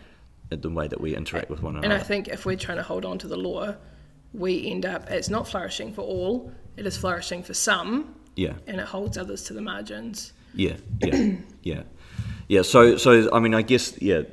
in 0.51 0.62
the 0.62 0.69
way 0.69 0.88
that 0.88 1.01
we 1.01 1.15
interact 1.15 1.50
with 1.50 1.62
one 1.62 1.75
another. 1.75 1.93
And. 1.93 2.01
I 2.01 2.03
think 2.03 2.27
if 2.29 2.45
we're 2.45 2.57
trying 2.57 2.77
to 2.77 2.83
hold 2.83 3.05
on 3.05 3.17
to 3.19 3.27
the 3.27 3.38
law, 3.38 3.75
we 4.33 4.69
end 4.69 4.85
up 4.85 5.09
it's 5.09 5.29
not 5.29 5.47
flourishing 5.47 5.93
for 5.93 6.01
all. 6.01 6.51
It 6.77 6.85
is 6.85 6.97
flourishing 6.97 7.43
for 7.43 7.53
some, 7.53 8.15
yeah. 8.35 8.53
and 8.67 8.79
it 8.79 8.88
holds 8.88 9.17
others 9.17 9.43
to 9.43 9.53
the 9.53 9.62
margins. 9.62 10.33
Yeah, 10.53 10.75
yeah, 11.01 11.31
yeah, 11.63 11.83
yeah. 12.47 12.62
So, 12.62 12.97
so 12.97 13.29
I 13.33 13.39
mean, 13.39 13.53
I 13.53 13.62
guess, 13.62 14.01
yeah. 14.01 14.24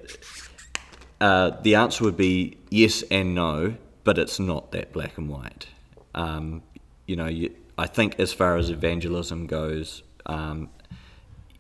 Uh, 1.21 1.51
the 1.63 1.77
answer 1.77 2.03
would 2.03 2.17
be 2.17 2.59
yes 2.69 3.03
and 3.11 3.35
no, 3.35 3.75
but 4.03 4.19
it's 4.19 4.41
not 4.41 4.73
that 4.73 4.93
black 4.93 5.17
and 5.19 5.29
white. 5.29 5.69
Um, 6.15 6.63
you 7.07 7.17
know, 7.17 7.27
you, 7.27 7.55
I 7.79 7.87
think 7.87 8.19
as 8.21 8.33
far 8.33 8.57
as 8.57 8.71
evangelism 8.71 9.47
goes, 9.47 10.03
um, 10.27 10.69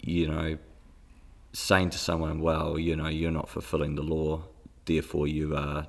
you 0.03 0.29
know, 0.29 0.59
saying 1.53 1.91
to 1.91 1.99
someone, 1.99 2.41
"Well, 2.41 2.79
you 2.79 2.97
know, 2.97 3.09
you're 3.09 3.31
not 3.31 3.49
fulfilling 3.49 3.95
the 3.95 4.03
law, 4.03 4.43
therefore 4.85 5.27
you 5.27 5.57
are 5.57 5.87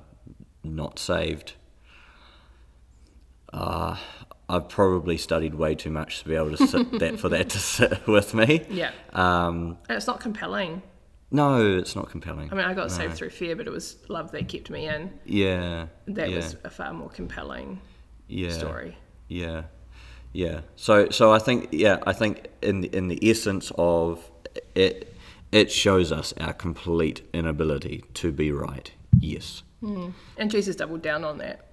not 0.62 0.98
saved." 0.98 1.54
Uh, 3.52 3.96
I've 4.48 4.68
probably 4.68 5.16
studied 5.16 5.54
way 5.54 5.74
too 5.74 5.90
much 5.90 6.20
to 6.22 6.28
be 6.28 6.34
able 6.34 6.56
to 6.56 6.66
sit 6.66 6.90
that 6.98 7.18
for 7.20 7.28
that 7.30 7.50
to 7.50 7.58
sit 7.58 8.06
with 8.06 8.34
me. 8.34 8.66
Yeah. 8.68 8.90
Um, 9.12 9.78
And 9.88 9.96
it's 9.96 10.06
not 10.06 10.20
compelling. 10.20 10.82
no, 11.30 11.76
it's 11.78 11.94
not 11.96 12.10
compelling. 12.10 12.50
I 12.52 12.54
mean, 12.56 12.64
I 12.64 12.74
got 12.74 12.90
saved 12.90 13.14
through 13.14 13.30
fear, 13.30 13.56
but 13.56 13.66
it 13.66 13.70
was 13.70 13.96
love 14.08 14.32
that 14.32 14.48
kept 14.48 14.70
me 14.70 14.88
in. 14.88 15.12
yeah. 15.24 15.86
That 16.08 16.30
yeah, 16.30 16.36
was 16.36 16.56
a 16.64 16.70
far 16.70 16.92
more 16.92 17.08
compelling 17.10 17.80
yeah, 18.28 18.50
story. 18.50 18.96
Yeah, 19.28 19.64
yeah. 20.32 20.60
So, 20.76 21.08
so 21.10 21.32
I 21.32 21.38
think, 21.38 21.68
yeah, 21.72 21.98
I 22.06 22.12
think 22.12 22.48
in 22.62 22.84
in 22.84 23.08
the 23.08 23.18
essence 23.22 23.72
of 23.76 24.30
it, 24.74 25.14
it 25.52 25.70
shows 25.70 26.12
us 26.12 26.34
our 26.38 26.52
complete 26.52 27.22
inability 27.32 28.04
to 28.14 28.32
be 28.32 28.52
right. 28.52 28.90
Yes. 29.20 29.62
And 30.38 30.50
Jesus 30.50 30.76
doubled 30.76 31.02
down 31.02 31.24
on 31.24 31.38
that. 31.38 31.66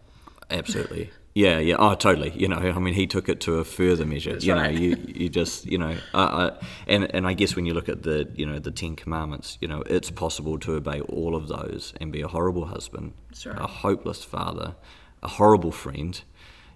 Absolutely. 0.50 1.12
Yeah, 1.34 1.60
yeah. 1.60 1.76
Oh, 1.80 1.96
totally. 1.96 2.32
You 2.32 2.50
know, 2.50 2.58
I 2.58 2.78
mean, 2.80 2.94
he 2.94 3.08
took 3.08 3.30
it 3.30 3.40
to 3.42 3.60
a 3.60 3.64
further 3.64 4.06
measure. 4.06 4.36
you 4.38 4.54
right. 4.54 4.74
know, 4.74 4.80
you 4.80 4.98
you 5.08 5.30
just 5.30 5.66
you 5.66 5.78
know, 5.78 5.96
uh, 6.14 6.18
uh, 6.18 6.60
and 6.88 7.14
and 7.16 7.26
I 7.26 7.34
guess 7.34 7.56
when 7.56 7.66
you 7.66 7.74
look 7.74 7.88
at 7.88 8.04
the 8.04 8.30
you 8.36 8.46
know 8.46 8.60
the 8.60 8.72
Ten 8.72 8.98
Commandments, 8.98 9.58
you 9.62 9.68
know, 9.68 9.82
it's 9.84 10.12
possible 10.12 10.60
to 10.60 10.74
obey 10.74 11.00
all 11.02 11.36
of 11.36 11.48
those 11.48 11.94
and 12.02 12.12
be 12.12 12.22
a 12.22 12.28
horrible 12.28 12.66
husband, 12.66 13.14
That's 13.30 13.46
right. 13.46 13.58
a 13.58 13.68
hopeless 13.68 14.26
father, 14.26 14.76
a 15.24 15.30
horrible 15.30 15.72
friend. 15.72 16.22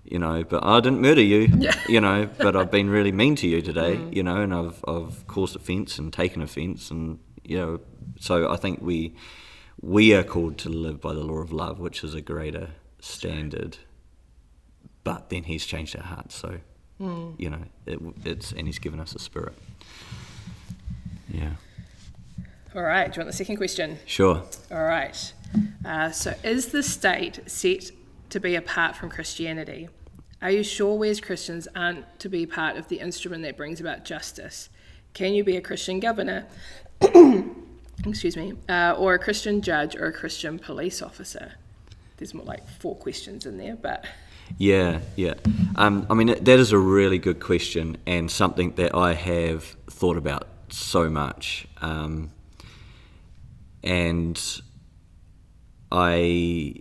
You 0.06 0.20
know, 0.20 0.44
but 0.44 0.64
I 0.64 0.80
didn't 0.82 1.02
murder 1.02 1.22
you. 1.22 1.50
Yeah. 1.58 1.72
Mm. 1.72 1.90
You 1.90 2.02
know, 2.02 2.30
but 2.38 2.56
I've 2.56 2.72
been 2.72 2.90
really 2.90 3.12
mean 3.12 3.36
to 3.38 3.48
you 3.48 3.62
today. 3.62 4.00
You 4.12 4.24
know, 4.24 4.42
and 4.42 4.54
I've 4.54 4.84
I've 4.88 5.26
caused 5.28 5.56
offence 5.56 5.98
and 6.00 6.14
taken 6.14 6.42
offence, 6.42 6.92
and 6.92 7.20
you 7.44 7.58
know, 7.58 7.80
so 8.20 8.52
I 8.52 8.58
think 8.58 8.82
we 8.82 9.16
we 9.82 10.14
are 10.14 10.24
called 10.24 10.58
to 10.60 10.70
live 10.70 11.02
by 11.02 11.14
the 11.14 11.24
law 11.24 11.38
of 11.40 11.52
love, 11.52 11.80
which 11.80 12.04
is 12.04 12.14
a 12.14 12.22
greater 12.22 12.70
standard 13.00 13.78
but 15.04 15.30
then 15.30 15.44
he's 15.44 15.66
changed 15.66 15.96
our 15.96 16.02
hearts 16.04 16.36
so 16.36 16.58
you 17.38 17.50
know 17.50 17.62
it, 17.86 18.00
it's 18.26 18.52
and 18.52 18.68
he's 18.68 18.80
given 18.80 19.00
us 19.00 19.14
a 19.16 19.20
spirit 19.20 19.54
yeah 21.30 21.52
All 22.76 22.82
right. 22.82 23.12
Do 23.12 23.18
you 23.18 23.22
want 23.22 23.32
the 23.32 23.38
second 23.38 23.58
question? 23.58 24.00
sure 24.06 24.44
All 24.72 24.84
right. 24.84 25.34
Uh, 25.86 26.12
so, 26.12 26.34
is 26.44 26.68
the 26.68 26.84
state 26.84 27.40
set 27.46 27.92
to 28.30 28.40
be 28.40 28.56
apart 28.56 28.96
from 28.96 29.10
Christianity? 29.10 29.90
Are 30.42 30.52
you 30.52 30.64
sure 30.64 30.96
we 30.96 31.10
as 31.10 31.22
Christians 31.22 31.68
aren't 31.76 32.20
to 32.20 32.30
be 32.30 32.46
part 32.46 32.78
of 32.78 32.88
the 32.88 33.00
instrument 33.00 33.44
that 33.44 33.58
brings 33.58 33.80
about 33.80 34.06
justice? 34.06 34.70
Can 35.14 35.34
you 35.34 35.44
be 35.44 35.56
a 35.56 35.62
Christian 35.62 36.00
governor, 36.00 36.46
excuse 38.06 38.36
me, 38.36 38.54
uh, 38.68 38.96
or 38.98 39.14
a 39.14 39.20
Christian 39.20 39.62
judge 39.62 39.96
or 39.96 40.06
a 40.06 40.14
Christian 40.14 40.60
police 40.60 41.02
officer? 41.02 41.54
There's 42.18 42.34
more 42.34 42.46
like 42.46 42.68
four 42.68 42.96
questions 42.96 43.46
in 43.46 43.58
there, 43.58 43.76
but 43.76 44.06
yeah 44.58 45.00
yeah 45.16 45.34
um, 45.76 46.06
i 46.10 46.14
mean 46.14 46.28
that 46.28 46.60
is 46.60 46.72
a 46.72 46.78
really 46.78 47.18
good 47.18 47.40
question 47.40 47.98
and 48.06 48.30
something 48.30 48.72
that 48.76 48.96
i 48.96 49.14
have 49.14 49.64
thought 49.90 50.18
about 50.18 50.48
so 50.70 51.10
much 51.10 51.68
um, 51.82 52.32
and 53.84 54.62
i 55.92 56.76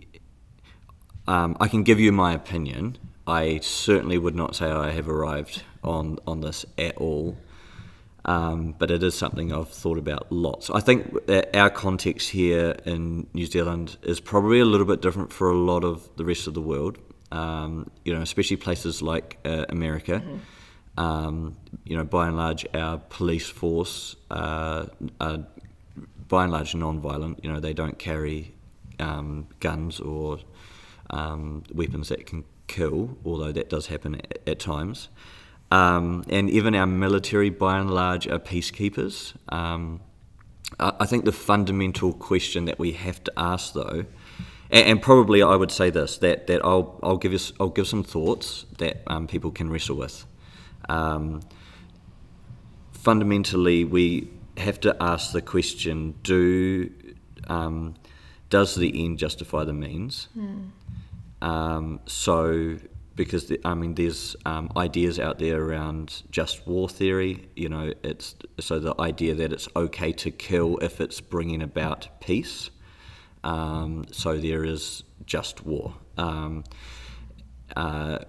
um, 1.27 1.55
i 1.59 1.67
can 1.67 1.83
give 1.83 1.99
you 1.99 2.11
my 2.11 2.33
opinion 2.33 2.97
i 3.27 3.59
certainly 3.59 4.17
would 4.17 4.35
not 4.35 4.55
say 4.55 4.65
i 4.65 4.91
have 4.91 5.09
arrived 5.09 5.63
on 5.83 6.17
on 6.25 6.41
this 6.41 6.65
at 6.77 6.95
all 6.97 7.37
um, 8.25 8.73
but 8.77 8.89
it 8.89 9.03
is 9.03 9.15
something 9.15 9.53
I've 9.53 9.69
thought 9.69 9.99
about 9.99 10.31
lots. 10.31 10.71
I 10.71 10.79
think 10.79 11.15
our 11.53 11.69
context 11.69 12.29
here 12.29 12.75
in 12.83 13.27
New 13.33 13.45
Zealand 13.45 13.97
is 14.01 14.19
probably 14.19 14.59
a 14.59 14.65
little 14.65 14.87
bit 14.87 15.01
different 15.01 15.31
for 15.31 15.51
a 15.51 15.55
lot 15.55 15.83
of 15.83 16.09
the 16.17 16.25
rest 16.25 16.47
of 16.47 16.55
the 16.55 16.61
world. 16.61 16.97
Um, 17.31 17.91
you 18.03 18.13
know, 18.13 18.21
especially 18.21 18.57
places 18.57 19.01
like 19.01 19.37
uh, 19.45 19.65
America. 19.69 20.23
Um, 20.97 21.57
you 21.83 21.97
know, 21.97 22.03
by 22.03 22.27
and 22.27 22.37
large, 22.37 22.65
our 22.73 22.97
police 22.97 23.49
force 23.49 24.15
uh, 24.31 24.87
are 25.21 25.45
by 26.27 26.43
and 26.43 26.53
large 26.53 26.73
non-violent. 26.73 27.43
You 27.43 27.51
know, 27.51 27.59
they 27.59 27.73
don't 27.73 27.99
carry 27.99 28.55
um, 28.99 29.47
guns 29.59 29.99
or 29.99 30.39
um, 31.09 31.63
weapons 31.73 32.09
that 32.09 32.25
can 32.25 32.43
kill, 32.67 33.17
although 33.25 33.51
that 33.51 33.69
does 33.69 33.87
happen 33.87 34.15
at, 34.15 34.39
at 34.47 34.59
times. 34.59 35.09
Um, 35.71 36.23
and 36.29 36.49
even 36.49 36.75
our 36.75 36.85
military, 36.87 37.49
by 37.49 37.77
and 37.79 37.89
large, 37.91 38.27
are 38.27 38.39
peacekeepers. 38.39 39.33
Um, 39.49 39.99
I 40.79 40.93
I 40.99 41.05
think 41.05 41.25
the 41.25 41.31
fundamental 41.31 42.13
question 42.13 42.65
that 42.65 42.77
we 42.79 42.91
have 42.93 43.23
to 43.23 43.31
ask, 43.37 43.73
though, 43.73 44.05
and, 44.69 44.87
and 44.89 45.01
probably 45.01 45.41
I 45.41 45.55
would 45.55 45.71
say 45.71 45.89
this 45.89 46.17
that, 46.19 46.47
that 46.47 46.63
I'll, 46.63 46.99
I'll 47.03 47.17
give 47.17 47.31
you 47.31 47.37
s- 47.39 47.53
I'll 47.59 47.69
give 47.69 47.87
some 47.87 48.03
thoughts 48.03 48.65
that 48.77 49.01
um, 49.07 49.27
people 49.27 49.51
can 49.51 49.69
wrestle 49.69 49.95
with. 49.97 50.25
Um, 50.89 51.41
fundamentally, 52.93 53.83
we 53.85 54.29
have 54.57 54.79
to 54.81 54.95
ask 55.01 55.31
the 55.33 55.41
question: 55.41 56.15
Do 56.23 56.89
um, 57.47 57.95
does 58.49 58.75
the 58.75 59.03
end 59.03 59.17
justify 59.19 59.63
the 59.63 59.73
means? 59.73 60.27
Um, 61.45 61.99
so, 62.07 62.77
because 63.15 63.45
the, 63.45 63.61
I 63.63 63.75
mean, 63.75 63.93
there's 63.93 64.35
um, 64.45 64.71
ideas 64.75 65.19
out 65.19 65.37
there 65.37 65.61
around 65.61 66.23
just 66.31 66.65
war 66.65 66.89
theory. 66.89 67.47
You 67.55 67.69
know, 67.69 67.93
it's 68.03 68.35
so 68.59 68.79
the 68.79 68.95
idea 68.99 69.35
that 69.35 69.53
it's 69.53 69.69
okay 69.75 70.11
to 70.13 70.31
kill 70.31 70.79
if 70.79 70.99
it's 70.99 71.21
bringing 71.21 71.61
about 71.61 72.07
peace. 72.19 72.71
Um, 73.43 74.05
so 74.11 74.37
there 74.37 74.65
is 74.65 75.03
just 75.27 75.63
war. 75.63 75.93
Um, 76.17 76.63
uh, 77.75 78.19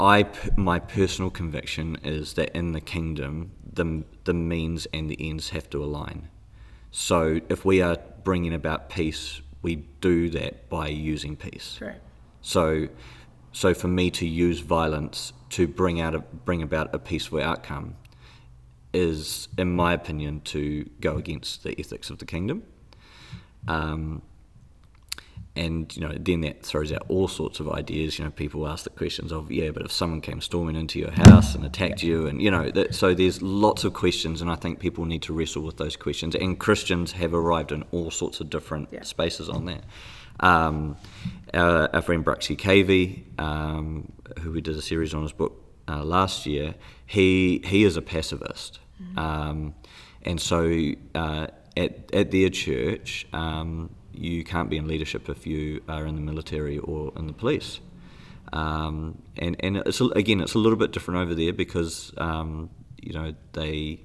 I 0.00 0.26
my 0.56 0.80
personal 0.80 1.30
conviction 1.30 1.98
is 2.02 2.32
that 2.32 2.56
in 2.56 2.72
the 2.72 2.80
kingdom, 2.80 3.52
the 3.72 4.02
the 4.24 4.34
means 4.34 4.86
and 4.92 5.08
the 5.08 5.16
ends 5.20 5.50
have 5.50 5.70
to 5.70 5.84
align. 5.84 6.28
So 6.90 7.40
if 7.48 7.64
we 7.64 7.80
are 7.80 7.96
bringing 8.24 8.54
about 8.54 8.90
peace, 8.90 9.40
we 9.62 9.76
do 10.00 10.30
that 10.30 10.68
by 10.68 10.88
using 10.88 11.36
peace. 11.36 11.78
right. 11.80 12.00
So, 12.42 12.88
so 13.52 13.74
for 13.74 13.88
me 13.88 14.10
to 14.12 14.26
use 14.26 14.60
violence 14.60 15.32
to 15.50 15.66
bring 15.66 16.00
out 16.00 16.14
a, 16.14 16.20
bring 16.20 16.62
about 16.62 16.94
a 16.94 16.98
peaceful 16.98 17.40
outcome 17.40 17.96
is, 18.92 19.48
in 19.58 19.74
my 19.74 19.92
opinion, 19.92 20.40
to 20.42 20.88
go 21.00 21.16
against 21.16 21.62
the 21.62 21.78
ethics 21.78 22.10
of 22.10 22.18
the 22.18 22.24
kingdom. 22.26 22.62
Um, 23.68 24.22
and 25.56 25.94
you 25.96 26.02
know, 26.06 26.14
then 26.18 26.42
that 26.42 26.64
throws 26.64 26.92
out 26.92 27.04
all 27.08 27.26
sorts 27.26 27.60
of 27.60 27.68
ideas. 27.68 28.18
You 28.18 28.24
know, 28.24 28.30
people 28.30 28.66
ask 28.68 28.84
the 28.84 28.90
questions 28.90 29.32
of, 29.32 29.50
yeah, 29.50 29.70
but 29.70 29.82
if 29.84 29.92
someone 29.92 30.20
came 30.20 30.40
storming 30.40 30.76
into 30.76 30.98
your 30.98 31.10
house 31.10 31.54
and 31.54 31.64
attacked 31.66 32.02
you, 32.02 32.26
and 32.26 32.40
you 32.40 32.50
know, 32.50 32.70
that, 32.70 32.94
so 32.94 33.14
there's 33.14 33.42
lots 33.42 33.84
of 33.84 33.92
questions, 33.92 34.40
and 34.40 34.50
I 34.50 34.54
think 34.54 34.78
people 34.78 35.04
need 35.04 35.22
to 35.22 35.32
wrestle 35.32 35.62
with 35.62 35.76
those 35.76 35.96
questions. 35.96 36.34
And 36.36 36.58
Christians 36.58 37.12
have 37.12 37.34
arrived 37.34 37.72
in 37.72 37.84
all 37.90 38.10
sorts 38.10 38.40
of 38.40 38.48
different 38.48 38.88
Yeah. 38.92 39.02
spaces 39.02 39.48
on 39.48 39.64
that. 39.66 39.84
Um, 40.40 40.96
our, 41.52 41.94
our 41.94 42.02
friend 42.02 42.24
Bruxy 42.24 42.56
Cavey, 42.56 43.24
um, 43.38 44.12
who 44.40 44.52
we 44.52 44.60
did 44.60 44.76
a 44.76 44.82
series 44.82 45.14
on 45.14 45.22
his 45.22 45.32
book 45.32 45.62
uh, 45.88 46.04
last 46.04 46.46
year, 46.46 46.74
he 47.06 47.62
he 47.64 47.84
is 47.84 47.96
a 47.96 48.02
pacifist, 48.02 48.78
um, 49.16 49.74
and 50.22 50.40
so 50.40 50.92
uh, 51.14 51.46
at 51.76 52.14
at 52.14 52.30
their 52.30 52.48
church, 52.48 53.26
um, 53.32 53.90
you 54.12 54.44
can't 54.44 54.70
be 54.70 54.76
in 54.76 54.86
leadership 54.86 55.28
if 55.28 55.46
you 55.46 55.82
are 55.88 56.06
in 56.06 56.14
the 56.14 56.20
military 56.20 56.78
or 56.78 57.12
in 57.16 57.26
the 57.26 57.32
police. 57.32 57.80
Um, 58.52 59.22
and 59.36 59.56
and 59.60 59.76
it's 59.78 60.00
again, 60.00 60.40
it's 60.40 60.54
a 60.54 60.58
little 60.58 60.78
bit 60.78 60.92
different 60.92 61.20
over 61.20 61.34
there 61.34 61.52
because 61.52 62.12
um, 62.18 62.70
you 63.00 63.12
know 63.12 63.34
they 63.52 64.00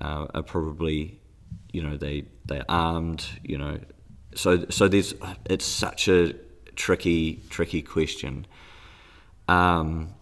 uh, 0.00 0.26
are 0.34 0.42
probably 0.42 1.20
you 1.72 1.82
know 1.82 1.96
they 1.96 2.24
they're 2.46 2.64
armed 2.68 3.24
you 3.42 3.58
know 3.58 3.78
so 4.34 4.66
so 4.68 4.88
there's 4.88 5.14
it's 5.46 5.66
such 5.66 6.08
a 6.08 6.34
tricky 6.76 7.42
tricky 7.50 7.82
question. 7.82 8.46
Um, 9.48 10.14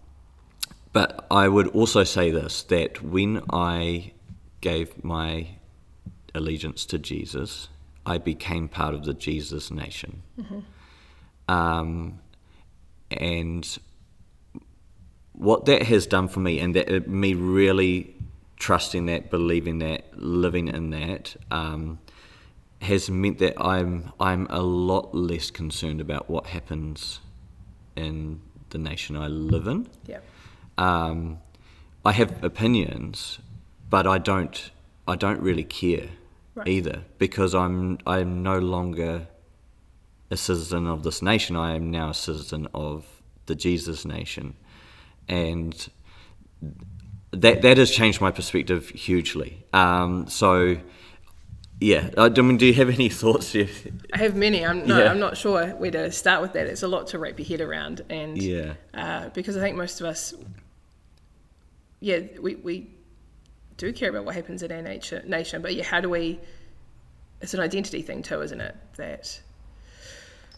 but 0.93 1.27
I 1.29 1.47
would 1.47 1.67
also 1.67 2.03
say 2.03 2.31
this 2.31 2.63
that 2.63 3.03
when 3.03 3.41
I 3.51 4.13
gave 4.61 5.03
my 5.03 5.47
allegiance 6.33 6.85
to 6.87 6.97
Jesus 6.97 7.69
I 8.07 8.17
became 8.17 8.69
part 8.69 8.95
of 8.95 9.03
the 9.03 9.13
Jesus 9.13 9.69
nation. 9.69 10.23
Um, 11.49 12.19
and 13.11 13.77
what 15.33 15.65
that 15.65 15.83
has 15.83 16.07
done 16.07 16.29
for 16.29 16.39
me, 16.39 16.59
and 16.59 16.73
that 16.75 16.89
uh, 16.89 17.01
me 17.05 17.33
really 17.33 18.15
trusting 18.55 19.05
that, 19.07 19.29
believing 19.29 19.79
that, 19.79 20.17
living 20.17 20.69
in 20.69 20.89
that, 20.91 21.35
um, 21.51 21.99
has 22.81 23.09
meant 23.09 23.39
that 23.39 23.59
I'm 23.59 24.11
I'm 24.19 24.47
a 24.49 24.61
lot 24.61 25.13
less 25.15 25.49
concerned 25.51 25.99
about 26.01 26.29
what 26.29 26.47
happens 26.47 27.19
in 27.95 28.39
the 28.69 28.77
nation 28.77 29.15
I 29.15 29.27
live 29.27 29.67
in. 29.67 29.87
Yeah. 30.05 30.19
Um, 30.77 31.39
I 32.05 32.11
have 32.11 32.43
opinions, 32.43 33.39
but 33.89 34.05
I 34.05 34.17
don't 34.17 34.71
I 35.07 35.15
don't 35.15 35.41
really 35.41 35.63
care 35.63 36.09
Right. 36.55 36.67
either 36.67 37.03
because 37.19 37.53
I'm 37.53 37.99
I'm 38.07 38.41
no 38.41 38.57
longer 38.57 39.27
a 40.31 40.37
citizen 40.37 40.87
of 40.87 41.03
this 41.03 41.21
nation. 41.21 41.55
I 41.55 41.75
am 41.75 41.91
now 41.91 42.09
a 42.09 42.13
citizen 42.15 42.67
of 42.73 43.05
the 43.45 43.53
Jesus 43.53 44.05
nation, 44.05 44.55
and 45.27 45.87
that 47.31 47.61
that 47.61 47.77
has 47.77 47.91
changed 47.91 48.21
my 48.21 48.31
perspective 48.31 48.89
hugely. 48.89 49.65
Um, 49.73 50.27
so. 50.27 50.77
Yeah, 51.79 52.09
I 52.17 52.29
mean, 52.29 52.57
do 52.57 52.65
you 52.65 52.73
have 52.73 52.89
any 52.89 53.09
thoughts? 53.21 53.55
I 53.55 54.17
have 54.17 54.35
many. 54.35 54.65
I'm 54.65 54.87
no, 54.87 54.97
Yeah. 54.97 55.11
I'm 55.11 55.19
not 55.19 55.37
sure 55.37 55.67
where 55.67 55.91
to 55.91 56.11
start 56.11 56.41
with 56.41 56.53
that. 56.53 56.65
It's 56.67 56.81
a 56.83 56.87
lot 56.87 57.07
to 57.07 57.19
wrap 57.19 57.37
your 57.37 57.47
head 57.47 57.61
around, 57.61 58.01
and 58.09 58.41
Yeah. 58.41 58.73
uh, 58.93 59.29
because 59.29 59.55
I 59.57 59.59
think 59.61 59.77
most 59.77 60.01
of 60.01 60.07
us, 60.07 60.33
yeah, 61.99 62.19
we, 62.41 62.55
we 62.55 62.89
do 63.77 63.93
care 63.93 64.09
about 64.09 64.25
what 64.25 64.33
happens 64.35 64.63
in 64.63 64.71
our 64.71 64.81
nature, 64.81 65.21
nation, 65.27 65.61
but 65.61 65.75
yeah, 65.75 65.83
how 65.83 66.01
do 66.01 66.09
we? 66.09 66.39
It's 67.41 67.53
an 67.53 67.59
identity 67.59 68.01
thing 68.01 68.23
too, 68.23 68.41
isn't 68.41 68.59
it? 68.61 68.75
That 68.95 69.39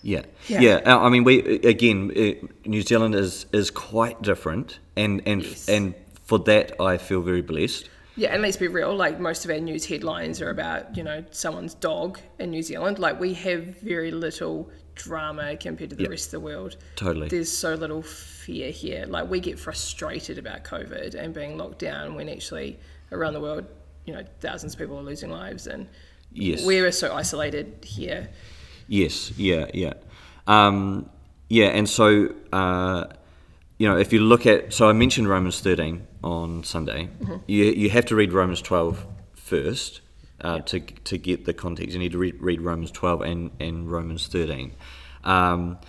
Yeah, 0.01 0.21
Yeah. 0.47 0.61
yeah. 0.61 0.97
I 0.97 1.09
mean, 1.09 1.25
we 1.25 1.39
again, 1.65 2.11
uh, 2.15 2.47
New 2.65 2.81
Zealand 2.81 3.15
is 3.15 3.45
is 3.51 3.69
quite 3.71 4.21
different, 4.21 4.79
and 4.95 5.21
and 5.25 5.43
Yes. 5.43 5.67
and 5.67 5.93
for 6.25 6.39
that 6.39 6.79
I 6.79 6.97
feel 6.97 7.21
very 7.21 7.41
blessed. 7.41 7.89
Yeah, 8.19 8.33
and 8.33 8.41
let's 8.41 8.57
be 8.57 8.67
real, 8.67 8.93
like 8.93 9.17
most 9.17 9.45
of 9.45 9.51
our 9.51 9.59
news 9.61 9.85
headlines 9.85 10.41
are 10.41 10.49
about, 10.49 10.97
you 10.97 11.03
know, 11.03 11.23
someone's 11.31 11.73
dog 11.73 12.19
in 12.38 12.51
New 12.51 12.61
Zealand. 12.61 12.99
Like 12.99 13.17
we 13.17 13.33
have 13.35 13.79
very 13.79 14.11
little 14.11 14.69
drama 14.95 15.55
compared 15.55 15.91
to 15.91 15.95
the 15.95 16.01
Yep. 16.03 16.11
rest 16.11 16.25
of 16.27 16.31
the 16.31 16.39
world. 16.41 16.75
Totally. 16.97 17.29
There's 17.29 17.49
so 17.49 17.75
little 17.75 18.01
fear 18.01 18.71
here. 18.71 19.05
Like 19.07 19.29
we 19.29 19.39
get 19.39 19.57
frustrated 19.57 20.38
about 20.38 20.65
COVID 20.65 21.15
and 21.15 21.33
being 21.33 21.57
locked 21.57 21.79
down 21.79 22.15
when 22.15 22.27
actually 22.27 22.77
around 23.13 23.35
the 23.35 23.39
world, 23.39 23.65
you 24.05 24.13
know, 24.13 24.23
thousands 24.41 24.73
of 24.73 24.79
people 24.79 24.97
are 24.99 25.03
losing 25.03 25.29
lives 25.31 25.65
and 25.65 25.88
Yes. 26.33 26.65
we're 26.65 26.91
so 26.91 27.15
isolated 27.15 27.85
here. 27.85 28.27
Yes, 28.89 29.31
yeah, 29.38 29.67
yeah, 29.73 29.93
um, 30.45 31.09
yeah. 31.47 31.67
And 31.67 31.88
so, 31.88 32.33
uh, 32.51 33.05
you 33.77 33.88
know, 33.88 33.97
if 33.97 34.11
you 34.11 34.19
look 34.19 34.45
at, 34.45 34.73
so 34.73 34.89
I 34.89 34.93
mentioned 34.93 35.29
Romans 35.29 35.61
thirteen 35.61 36.05
on 36.23 36.63
Sunday. 36.63 37.09
You 37.47 37.65
you 37.65 37.89
have 37.89 38.05
to 38.05 38.15
read 38.15 38.33
Romans 38.33 38.61
12 38.61 39.05
first 39.33 40.01
uh, 40.41 40.59
to 40.59 40.79
to 40.79 41.17
get 41.17 41.45
the 41.45 41.53
context. 41.53 41.93
You 41.93 41.99
need 41.99 42.11
to 42.11 42.17
read, 42.17 42.35
read 42.39 42.61
Romans 42.61 42.91
twelve 42.91 43.21
and 43.21 43.51
and 43.59 43.91
Romans 43.91 44.27
thirteen. 44.27 44.73
Um, 45.23 45.79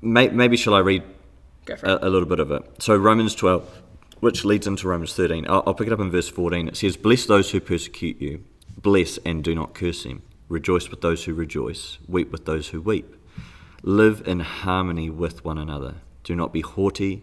may, 0.00 0.28
maybe 0.28 0.56
shall 0.56 0.74
I 0.74 0.80
read 0.80 1.02
Go 1.64 1.76
for 1.76 1.86
a, 1.86 2.08
a 2.08 2.10
little 2.10 2.28
bit 2.28 2.40
of 2.40 2.50
it. 2.50 2.62
So 2.82 2.96
Romans 2.96 3.34
12, 3.34 3.82
which 4.20 4.44
leads 4.44 4.66
into 4.66 4.88
Romans 4.88 5.14
13. 5.14 5.46
I'll, 5.48 5.62
I'll 5.66 5.74
pick 5.74 5.86
it 5.86 5.92
up 5.92 6.00
in 6.00 6.10
verse 6.10 6.28
14. 6.28 6.68
It 6.68 6.76
says, 6.76 6.96
Bless 6.96 7.26
those 7.26 7.50
who 7.50 7.60
persecute 7.60 8.20
you. 8.20 8.44
Bless 8.76 9.18
and 9.18 9.44
do 9.44 9.54
not 9.54 9.74
curse 9.74 10.02
them. 10.02 10.22
Rejoice 10.48 10.90
with 10.90 11.00
those 11.00 11.24
who 11.24 11.34
rejoice. 11.34 11.98
Weep 12.08 12.32
with 12.32 12.46
those 12.46 12.68
who 12.68 12.80
weep. 12.80 13.14
Live 13.82 14.26
in 14.26 14.40
harmony 14.40 15.08
with 15.08 15.44
one 15.44 15.58
another. 15.58 15.96
Do 16.24 16.36
not 16.36 16.52
be 16.52 16.60
haughty, 16.60 17.22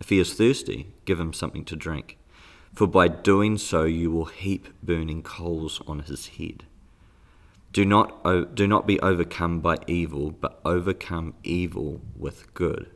If 0.00 0.08
he 0.10 0.18
is 0.18 0.34
thirsty, 0.34 0.92
give 1.04 1.18
him 1.18 1.32
something 1.32 1.64
to 1.66 1.76
drink. 1.76 2.18
For 2.74 2.86
by 2.86 3.08
doing 3.08 3.58
so, 3.58 3.84
you 3.84 4.10
will 4.10 4.26
heap 4.26 4.68
burning 4.82 5.22
coals 5.22 5.80
on 5.86 6.00
his 6.00 6.28
head. 6.28 6.64
Do 7.72 7.84
not, 7.84 8.54
do 8.54 8.66
not 8.66 8.86
be 8.86 9.00
overcome 9.00 9.60
by 9.60 9.76
evil, 9.86 10.30
but 10.30 10.60
overcome 10.64 11.34
evil 11.44 12.00
with 12.16 12.52
good. 12.54 12.88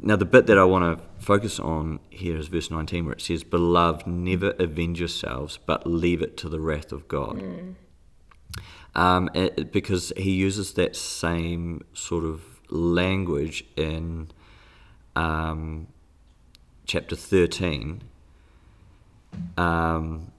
Now, 0.00 0.16
the 0.16 0.24
bit 0.24 0.46
that 0.46 0.58
I 0.58 0.64
want 0.64 0.98
to 0.98 1.04
focus 1.24 1.60
on 1.60 2.00
here 2.10 2.36
is 2.36 2.48
verse 2.48 2.70
19, 2.70 3.04
where 3.04 3.14
it 3.14 3.20
says, 3.20 3.44
Beloved, 3.44 4.06
never 4.06 4.50
avenge 4.58 4.98
yourselves, 4.98 5.58
but 5.64 5.86
leave 5.86 6.20
it 6.20 6.36
to 6.38 6.48
the 6.48 6.58
wrath 6.60 6.90
of 6.90 7.06
God. 7.06 7.40
Um, 8.96 9.30
it- 9.34 9.54
it- 9.56 9.72
because 9.72 10.12
he 10.16 10.32
uses 10.32 10.72
that 10.74 10.96
same 10.96 11.82
sort 11.92 12.24
of 12.24 12.42
language 12.70 13.64
in 13.76 14.28
um, 15.16 15.86
chapter 16.86 17.16
13, 17.16 18.02
um, 19.56 20.32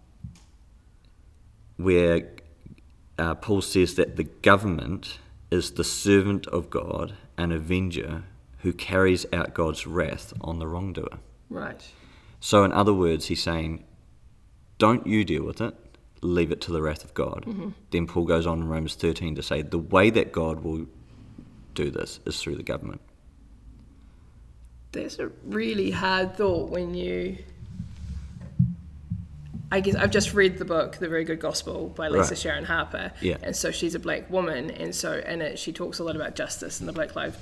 where 1.78 2.30
uh, 3.18 3.36
Paul 3.36 3.62
says 3.62 3.96
that 3.96 4.16
the 4.16 4.24
government 4.24 5.20
is 5.52 5.72
the 5.72 5.84
servant 5.84 6.48
of 6.48 6.70
God, 6.70 7.16
an 7.38 7.52
avenger 7.52 8.24
who 8.60 8.74
carries 8.74 9.26
out 9.32 9.54
God's 9.54 9.86
wrath 9.86 10.34
on 10.42 10.60
the 10.60 10.68
wrongdoer. 10.68 11.20
Right. 11.50 11.88
So, 12.40 12.64
in 12.64 12.72
other 12.72 12.94
words, 12.94 13.28
he's 13.28 13.44
saying, 13.44 13.84
don't 14.78 15.06
you 15.08 15.24
deal 15.24 15.44
with 15.44 15.62
it, 15.62 15.76
leave 16.22 16.52
it 16.52 16.62
to 16.62 16.72
the 16.72 16.82
wrath 16.82 17.04
of 17.04 17.14
God. 17.14 17.46
Then 17.92 18.08
Paul 18.08 18.26
goes 18.26 18.46
on 18.46 18.62
in 18.62 18.68
Romans 18.68 18.96
13 18.96 19.36
to 19.36 19.44
say, 19.44 19.62
the 19.62 19.80
way 19.80 20.10
that 20.10 20.32
God 20.32 20.64
will 20.64 20.88
do 21.74 21.92
this 21.92 22.20
is 22.26 22.42
through 22.42 22.56
the 22.56 22.64
government. 22.64 23.02
That's 25.04 25.20
a 25.20 25.30
really 25.46 25.92
hard 25.92 26.36
thought 26.36 26.70
when 26.70 26.94
you. 26.94 27.38
I 29.72 29.80
guess 29.82 29.96
I've 29.96 30.12
just 30.12 30.34
read 30.34 30.58
the 30.58 30.66
book, 30.66 30.98
The 30.98 31.10
Very 31.10 31.24
Good 31.24 31.40
Gospel 31.40 31.90
by 31.90 32.08
Lisa 32.08 32.30
Right. 32.30 32.38
Sharon 32.38 32.64
Harper. 32.66 33.12
Yeah. 33.20 33.38
And 33.42 33.56
so 33.56 33.72
she's 33.72 33.96
a 33.96 34.00
black 34.00 34.30
woman, 34.30 34.70
and 34.72 34.94
so 34.94 35.14
in 35.14 35.42
it 35.42 35.58
she 35.60 35.74
talks 35.74 36.00
a 36.00 36.04
lot 36.04 36.16
about 36.16 36.36
justice 36.36 36.80
and 36.80 36.88
the 36.88 36.94
Black 36.94 37.16
Lives, 37.16 37.38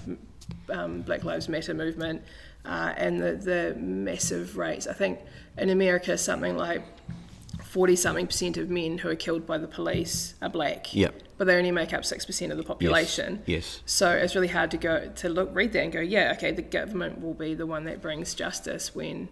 um, 0.70 1.02
Black 1.02 1.24
Lives 1.24 1.50
Matter 1.50 1.74
movement, 1.74 2.24
uh, 2.66 2.94
and 2.98 3.22
the 3.22 3.34
the 3.34 3.76
massive 3.80 4.58
rates. 4.58 4.88
I 4.88 4.94
think 4.94 5.20
in 5.58 5.70
America 5.70 6.18
something 6.18 6.58
like 6.58 6.84
forty 7.74 7.96
something 7.96 8.28
percent 8.28 8.56
of 8.58 8.70
men 8.70 9.00
who 9.00 9.10
are 9.10 9.16
killed 9.16 9.46
by 9.48 9.58
the 9.58 9.68
police 9.68 10.36
are 10.44 10.50
black. 10.50 10.94
Yeah. 10.94 11.10
But 11.38 11.48
they 11.48 11.56
only 11.58 11.72
make 11.72 11.92
up 11.94 12.06
six 12.06 12.26
percent 12.26 12.52
of 12.52 12.58
the 12.58 12.64
population. 12.64 13.42
Yes. 13.48 13.82
So 13.86 14.12
it's 14.12 14.36
really 14.36 14.48
hard 14.58 14.70
to 14.72 14.78
go 14.78 15.12
to 15.22 15.30
look 15.30 15.50
read 15.54 15.74
that 15.74 15.84
and 15.84 15.92
go, 15.92 16.00
yeah, 16.00 16.34
okay, 16.38 16.52
the 16.52 16.62
government 16.62 17.20
will 17.22 17.34
be 17.34 17.56
the 17.56 17.66
one 17.66 17.84
that 17.86 18.02
brings 18.02 18.36
justice 18.36 18.94
when 18.94 19.30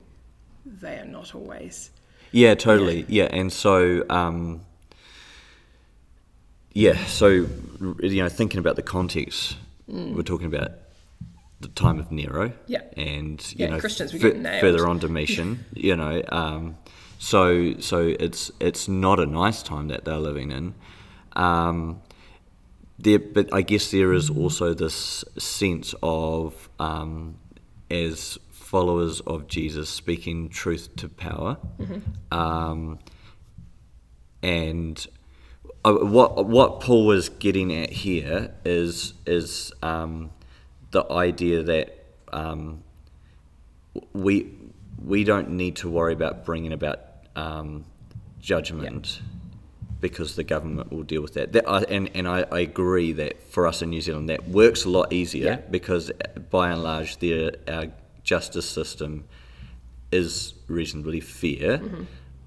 they 0.66 0.96
are 0.98 1.06
not 1.06 1.36
always. 1.36 1.92
Yeah, 2.32 2.56
totally. 2.56 3.06
Yeah, 3.08 3.26
and 3.26 3.52
so 3.54 4.04
um, 4.10 4.62
yeah, 6.74 6.96
so 7.06 7.28
you 7.28 8.24
know, 8.24 8.30
thinking 8.30 8.60
about 8.60 8.76
the 8.76 8.82
context, 8.84 9.58
we're 9.88 10.24
talking 10.24 10.48
about 10.48 10.72
the 11.60 11.68
time 11.70 12.00
of 12.00 12.12
Nero. 12.12 12.54
Yeah. 12.68 12.82
and 12.98 13.40
you 13.56 13.66
Yeah, 13.66 13.72
know, 13.72 13.80
Christians 13.80 14.14
were 14.14 14.20
fur- 14.20 14.28
getting 14.30 14.44
nailed. 14.44 14.62
further 14.62 14.88
on 14.88 14.98
Domitian. 15.00 15.66
you 15.74 15.96
know, 15.96 16.24
um, 16.30 16.78
so 17.22 17.76
so 17.80 18.16
it's 18.20 18.52
it's 18.60 18.88
not 18.88 19.20
a 19.20 19.28
nice 19.28 19.62
time 19.62 19.90
that 19.90 20.06
they're 20.06 20.18
living 20.18 20.52
in. 20.52 20.74
Um, 21.34 22.02
there, 22.98 23.20
but 23.20 23.54
I 23.54 23.62
guess 23.62 23.92
there 23.92 24.12
is 24.12 24.32
also 24.32 24.74
this 24.74 25.24
sense 25.38 25.94
of 26.02 26.68
um, 26.80 27.38
as 27.92 28.40
followers 28.50 29.20
of 29.20 29.48
Jesus 29.48 29.88
speaking 29.88 30.50
truth 30.50 30.96
to 30.96 31.10
power, 31.10 31.58
um, 32.32 32.98
and 34.42 35.06
uh, 35.86 35.94
what 35.94 36.48
what 36.48 36.80
Paul 36.80 37.06
was 37.06 37.30
getting 37.30 37.72
at 37.72 37.92
here 37.92 38.52
is 38.66 39.14
is 39.28 39.72
um, 39.84 40.32
the 40.90 41.06
idea 41.12 41.62
that 41.62 42.04
um, 42.34 42.82
we 44.12 44.52
we 44.98 45.24
don't 45.24 45.52
need 45.52 45.76
to 45.78 45.90
worry 45.90 46.14
about 46.14 46.46
bringing 46.46 46.74
about 46.74 47.11
um, 47.36 47.86
judgment 48.40 49.22
because 50.00 50.36
the 50.36 50.44
government 50.44 50.92
will 50.92 51.04
deal 51.04 51.22
with 51.22 51.36
that. 51.36 51.54
that 51.54 51.70
I, 51.70 51.84
and 51.84 52.10
and 52.16 52.28
I, 52.28 52.46
I 52.52 52.60
agree 52.62 53.14
that 53.14 53.42
for 53.52 53.68
us 53.68 53.82
in 53.82 53.92
New 53.92 54.02
Zealand 54.02 54.30
that 54.30 54.48
works 54.48 54.86
a 54.86 54.90
lot 54.90 55.14
easier 55.14 55.64
because 55.70 56.12
by 56.50 56.72
and 56.72 56.84
large 56.84 57.18
their 57.18 57.52
our 57.68 57.86
justice 58.24 58.70
system 58.70 59.26
is 60.12 60.54
reasonably 60.68 61.20
fair. 61.20 61.82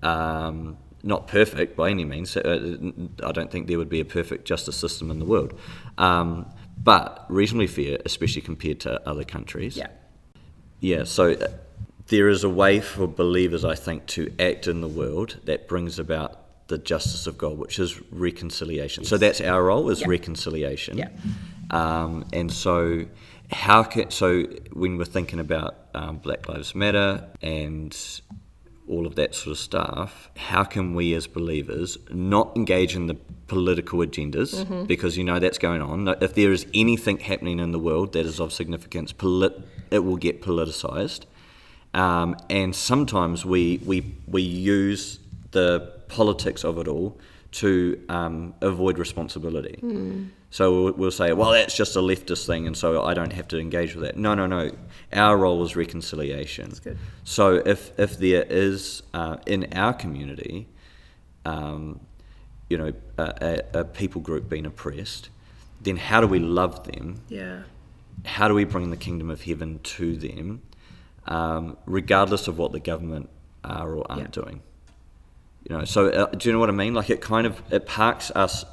Um, 0.03 0.77
not 1.03 1.29
perfect 1.29 1.77
by 1.77 1.91
any 1.91 2.05
means. 2.05 2.37
Uh, 2.37 2.77
I 3.23 3.33
don't 3.33 3.51
think 3.51 3.69
there 3.69 3.79
would 3.79 3.91
be 3.91 4.01
a 4.01 4.05
perfect 4.05 4.47
justice 4.47 4.77
system 4.77 5.11
in 5.11 5.19
the 5.19 5.25
world, 5.25 5.59
um, 5.99 6.47
but 6.83 7.27
reasonably 7.29 7.67
fair, 7.67 7.99
especially 8.07 8.41
compared 8.43 8.81
to 8.81 9.07
other 9.09 9.25
countries. 9.25 9.77
Yeah. 9.77 9.89
Yeah, 10.81 11.05
so 11.05 11.33
uh, 11.33 11.49
there 12.09 12.29
is 12.29 12.45
a 12.45 12.49
way 12.49 12.81
for 12.81 13.07
believers, 13.07 13.65
I 13.65 13.75
think, 13.75 14.07
to 14.09 14.33
act 14.39 14.67
in 14.67 14.81
the 14.81 14.89
world 14.89 15.39
that 15.45 15.67
brings 15.69 15.99
about 15.99 16.41
the 16.69 16.79
justice 16.79 17.27
of 17.27 17.37
God, 17.39 17.59
which 17.59 17.79
is 17.79 18.01
reconciliation. 18.11 19.05
So 19.05 19.17
that's 19.19 19.41
our 19.41 19.63
role 19.65 19.91
is 19.91 20.01
Yeah. 20.01 20.09
reconciliation. 20.09 20.99
Yeah. 20.99 21.09
Um, 21.71 22.25
and 22.33 22.53
so 22.53 23.07
how 23.51 23.83
can 23.83 24.11
so 24.11 24.45
when 24.73 24.97
we're 24.97 25.05
thinking 25.05 25.39
about 25.41 25.77
um, 25.95 26.19
Black 26.19 26.49
Lives 26.49 26.75
Matter 26.75 27.25
and 27.43 27.95
all 28.89 29.07
of 29.07 29.15
that 29.15 29.35
sort 29.35 29.53
of 29.53 29.59
stuff, 29.59 30.31
how 30.37 30.65
can 30.65 30.95
we 30.95 31.15
as 31.15 31.27
believers 31.27 31.97
not 32.11 32.55
engage 32.57 32.95
in 32.97 33.07
the 33.07 33.15
political 33.47 34.01
agendas 34.01 34.87
because 34.87 35.17
you 35.17 35.25
know 35.25 35.39
that's 35.39 35.59
going 35.59 35.81
on? 35.83 36.09
If 36.21 36.35
there 36.35 36.53
is 36.53 36.67
anything 36.75 37.19
happening 37.19 37.61
in 37.61 37.73
the 37.73 37.79
world 37.79 38.13
that 38.13 38.27
is 38.27 38.41
of 38.41 38.53
significance, 38.53 39.13
polit- 39.13 39.61
it 39.91 40.01
will 40.01 40.17
get 40.17 40.43
politicized. 40.43 41.21
Um, 41.95 42.37
and 42.51 42.75
sometimes 42.75 43.45
we, 43.47 43.81
we, 43.87 44.15
we 44.27 44.43
use 44.43 45.21
the 45.53 45.93
politics 46.09 46.65
of 46.65 46.79
it 46.79 46.89
all 46.89 47.19
to 47.53 48.03
um, 48.09 48.53
avoid 48.61 48.99
responsibility. 48.99 49.79
So 50.51 50.85
we'll, 50.85 50.93
we'll 50.95 51.11
say, 51.13 51.33
well, 51.33 51.53
that's 51.53 51.77
just 51.77 51.95
a 51.97 52.01
leftist 52.01 52.47
thing, 52.47 52.67
and 52.67 52.77
so 52.77 53.03
I 53.05 53.15
don't 53.15 53.33
have 53.33 53.47
to 53.49 53.59
engage 53.61 53.95
with 53.95 54.05
that. 54.05 54.17
No, 54.17 54.35
no, 54.35 54.47
no. 54.47 54.71
Our 55.13 55.37
role 55.37 55.63
is 55.65 55.77
reconciliation. 55.77 56.73
good. 56.83 56.99
So 57.25 57.63
if, 57.65 57.97
if 57.99 58.19
there 58.19 58.45
is 58.49 59.03
uh, 59.15 59.37
in 59.47 59.69
our 59.73 59.93
community, 59.93 60.67
um, 61.45 62.01
you 62.69 62.79
know, 62.79 62.93
a, 63.19 63.63
a, 63.73 63.81
a 63.81 63.85
people 63.85 64.21
group 64.21 64.49
being 64.49 64.67
oppressed, 64.67 65.29
then 65.81 65.97
how 65.97 66.21
do 66.21 66.27
we 66.27 66.39
love 66.41 66.85
them? 66.85 67.21
Yeah. 67.29 67.63
how 68.25 68.49
do 68.49 68.55
we 68.55 68.65
bring 68.65 68.91
the 68.91 68.97
kingdom 68.97 69.31
of 69.31 69.43
heaven 69.43 69.79
to 69.83 70.17
them, 70.17 70.63
um, 71.27 71.77
regardless 71.87 72.49
of 72.49 72.59
what 72.59 72.73
the 72.73 72.81
government 72.81 73.29
are 73.63 73.95
or 73.95 74.11
aren't 74.11 74.37
Yeah. 74.37 74.43
doing? 74.43 74.63
You 75.69 75.79
know, 75.79 75.85
so 75.85 76.09
uh, 76.09 76.27
do 76.27 76.49
you 76.49 76.53
know 76.53 76.59
what 76.59 76.69
I 76.69 76.73
mean? 76.73 76.93
Like 76.95 77.09
it 77.11 77.21
kind 77.21 77.47
of 77.47 77.63
it 77.71 77.87
parks 77.87 78.31
us, 78.33 78.65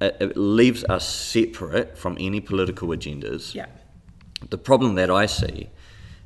it, 0.00 0.16
it 0.20 0.36
leaves 0.36 0.84
us 0.84 1.08
separate 1.08 1.96
from 1.96 2.16
any 2.20 2.40
political 2.40 2.88
agendas. 2.88 3.54
Yeah. 3.54 3.66
The 4.50 4.58
problem 4.58 4.96
that 4.96 5.10
I 5.10 5.26
see 5.26 5.70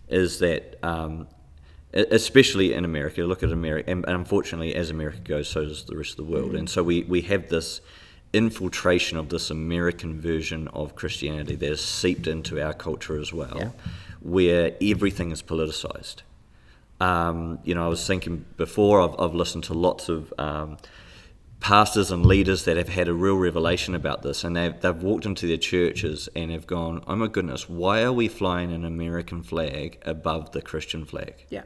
is 0.08 0.38
that, 0.40 0.78
um, 0.82 1.28
especially 1.92 2.72
in 2.72 2.84
America, 2.84 3.22
look 3.22 3.42
at 3.42 3.52
America, 3.52 3.90
and 3.90 4.04
and 4.06 4.16
unfortunately, 4.16 4.74
as 4.74 4.90
America 4.90 5.18
goes, 5.18 5.48
so 5.48 5.64
does 5.64 5.84
the 5.84 5.96
rest 5.96 6.12
of 6.12 6.16
the 6.16 6.32
world. 6.32 6.52
Mm. 6.52 6.58
And 6.60 6.70
so 6.70 6.82
we, 6.82 7.02
we 7.04 7.20
have 7.22 7.48
this 7.48 7.80
infiltration 8.32 9.16
of 9.18 9.28
this 9.28 9.50
American 9.50 10.20
version 10.20 10.68
of 10.68 10.94
Christianity 10.96 11.54
that 11.56 11.68
has 11.68 11.80
seeped 11.80 12.26
into 12.26 12.60
our 12.60 12.74
culture 12.74 13.18
as 13.20 13.32
well, 13.32 13.56
Yeah. 13.56 13.70
Where 14.20 14.74
everything 14.80 15.30
is 15.30 15.42
politicized. 15.42 16.22
Um, 17.00 17.58
you 17.64 17.74
know, 17.74 17.84
I 17.84 17.88
was 17.88 18.06
thinking 18.06 18.46
before, 18.56 19.02
I've, 19.02 19.20
I've 19.20 19.34
listened 19.34 19.64
to 19.64 19.74
lots 19.74 20.08
of 20.08 20.32
um, 20.38 20.78
pastors 21.60 22.10
and 22.10 22.24
leaders 22.24 22.64
that 22.64 22.76
have 22.76 22.88
had 22.88 23.08
a 23.08 23.12
real 23.12 23.36
revelation 23.36 23.94
about 23.94 24.22
this, 24.22 24.44
and 24.44 24.56
they've, 24.56 24.80
they've 24.80 25.02
walked 25.02 25.26
into 25.26 25.46
their 25.46 25.56
churches 25.56 26.28
and 26.34 26.50
have 26.50 26.66
gone, 26.66 27.02
oh 27.06 27.16
my 27.16 27.26
goodness, 27.26 27.68
why 27.68 28.02
are 28.02 28.12
we 28.12 28.28
flying 28.28 28.72
an 28.72 28.84
American 28.84 29.42
flag 29.42 29.98
above 30.06 30.52
the 30.52 30.62
Christian 30.62 31.04
flag? 31.04 31.44
Yeah. 31.50 31.62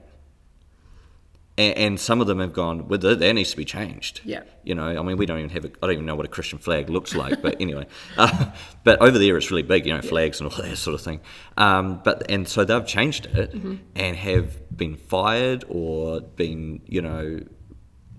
And, 1.61 1.77
and 1.85 2.01
some 2.01 2.20
of 2.23 2.27
them 2.27 2.40
have 2.40 2.53
gone, 2.53 2.88
well, 2.88 2.99
that, 2.99 3.20
needs 3.35 3.51
to 3.51 3.57
be 3.57 3.64
changed. 3.64 4.20
Yeah. 4.25 4.42
You 4.64 4.75
know, 4.75 4.88
I 4.99 5.03
mean, 5.03 5.16
we 5.18 5.27
don't 5.27 5.38
even 5.38 5.51
have, 5.51 5.64
a, 5.66 5.70
I 5.83 5.87
don't 5.87 5.92
even 5.92 6.07
know 6.07 6.14
what 6.14 6.25
a 6.25 6.35
Christian 6.37 6.59
flag 6.59 6.88
looks 6.88 7.14
like, 7.14 7.42
but 7.42 7.61
anyway. 7.61 7.87
Uh, 8.16 8.51
but 8.85 9.01
over 9.01 9.18
there, 9.18 9.37
it's 9.37 9.51
really 9.51 9.62
big, 9.75 9.87
you 9.87 9.92
know, 9.94 10.01
flags 10.03 10.40
and 10.40 10.51
all 10.51 10.62
that 10.62 10.77
sort 10.77 10.94
of 10.94 11.03
thing. 11.03 11.20
Um, 11.57 12.01
but 12.05 12.31
and 12.31 12.49
so 12.49 12.64
they've 12.64 12.87
changed 12.87 13.27
it 13.27 13.53
Mm-hmm. 13.53 13.75
and 13.94 14.16
have 14.16 14.49
been 14.83 14.96
fired 14.96 15.64
or 15.68 16.20
been, 16.20 16.81
you 16.87 17.03
know, 17.03 17.40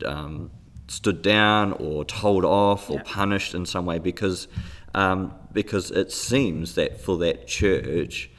um, 0.06 0.52
stood 0.88 1.22
down 1.22 1.74
or 1.74 2.06
told 2.06 2.44
off 2.46 2.90
or 2.90 2.98
Yeah. 2.98 3.04
punished 3.06 3.54
in 3.56 3.66
some 3.66 3.86
way 3.86 3.98
because 4.00 4.48
um, 4.94 5.34
because 5.54 5.90
it 5.92 6.12
seems 6.12 6.76
that 6.76 7.00
for 7.00 7.18
that 7.20 7.48
church, 7.48 8.30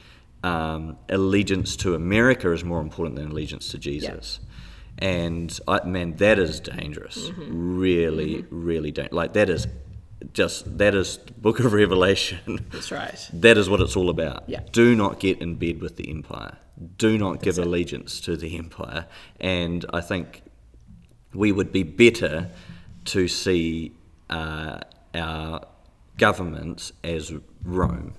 um, 0.43 0.97
allegiance 1.09 1.75
to 1.77 1.95
America 1.95 2.51
is 2.51 2.63
more 2.63 2.79
important 2.81 3.15
than 3.15 3.31
allegiance 3.31 3.69
to 3.69 3.77
Jesus. 3.79 4.39
And 4.99 5.57
I, 5.67 5.83
man, 5.85 6.15
that 6.17 6.39
is 6.39 6.59
dangerous. 6.59 7.29
Mm-hmm. 7.29 7.77
Really, 7.79 8.45
really 8.49 8.91
dangerous. 8.91 9.13
Like 9.13 9.33
that 9.33 9.49
is 9.49 9.67
just 10.33 10.77
that 10.77 10.95
is 10.95 11.17
Book 11.37 11.59
of 11.59 11.73
Revelation. 11.83 12.65
That's 12.71 12.91
right. 12.91 13.29
That 13.33 13.57
is 13.57 13.69
what 13.69 13.81
it's 13.81 13.95
all 13.95 14.09
about. 14.09 14.43
Yeah. 14.47 14.61
Do 14.71 14.95
not 14.95 15.19
get 15.19 15.39
in 15.41 15.55
bed 15.55 15.81
with 15.81 15.97
the 15.97 16.09
empire. 16.09 16.57
Do 16.97 17.17
not 17.17 17.41
give 17.41 17.57
it. 17.59 17.65
allegiance 17.65 18.21
to 18.21 18.37
the 18.37 18.57
empire. 18.57 19.05
And 19.39 19.85
I 19.93 20.01
think 20.01 20.41
we 21.33 21.51
would 21.51 21.71
be 21.71 21.83
better 21.83 22.49
to 23.05 23.27
see 23.27 23.91
uh, 24.29 24.79
our 25.13 25.61
governments 26.17 26.93
as 27.03 27.33
Rome, 27.63 28.13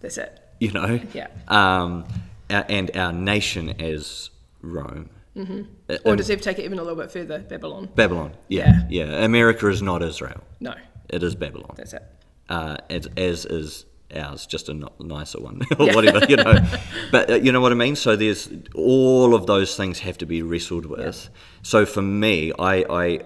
That's 0.00 0.16
it. 0.18 0.40
you 0.60 0.70
know, 0.72 1.00
Yeah. 1.12 1.26
um, 1.48 2.06
and 2.48 2.96
our 2.96 3.12
nation 3.12 3.80
as 3.80 4.30
Rome. 4.62 5.10
Mm-hmm. 5.36 5.94
Or 6.04 6.16
does 6.16 6.28
it 6.30 6.42
take 6.42 6.58
it 6.58 6.64
even 6.64 6.78
a 6.78 6.82
little 6.82 6.96
bit 7.00 7.10
further? 7.12 7.38
Babylon. 7.38 7.88
Babylon, 7.94 8.32
yeah, 8.48 8.82
Yeah. 8.88 9.06
yeah. 9.06 9.24
America 9.24 9.68
is 9.68 9.80
not 9.80 10.02
Israel; 10.02 10.42
No. 10.60 10.74
it 11.08 11.22
is 11.22 11.34
Babylon. 11.34 11.74
That's 11.76 11.92
it. 11.92 12.02
uh, 12.48 12.76
as, 12.90 13.06
as 13.16 13.44
is 13.46 13.86
ours, 14.14 14.44
just 14.46 14.68
a 14.68 14.74
no- 14.74 14.92
nicer 14.98 15.40
one 15.40 15.62
or 15.78 15.86
whatever, 15.94 16.20
you 16.28 16.36
know. 16.36 16.54
But 17.12 17.30
uh, 17.30 17.34
you 17.36 17.52
know 17.52 17.60
what 17.60 17.70
I 17.70 17.76
mean. 17.76 17.94
So 17.96 18.16
there's 18.16 18.50
all 18.74 19.34
of 19.34 19.46
those 19.46 19.76
things 19.76 20.00
have 20.00 20.18
to 20.18 20.26
be 20.26 20.42
wrestled 20.42 20.86
with. 20.86 21.28
So 21.62 21.86
for 21.86 22.02
me, 22.02 22.52
I, 22.58 22.74
I 22.90 23.20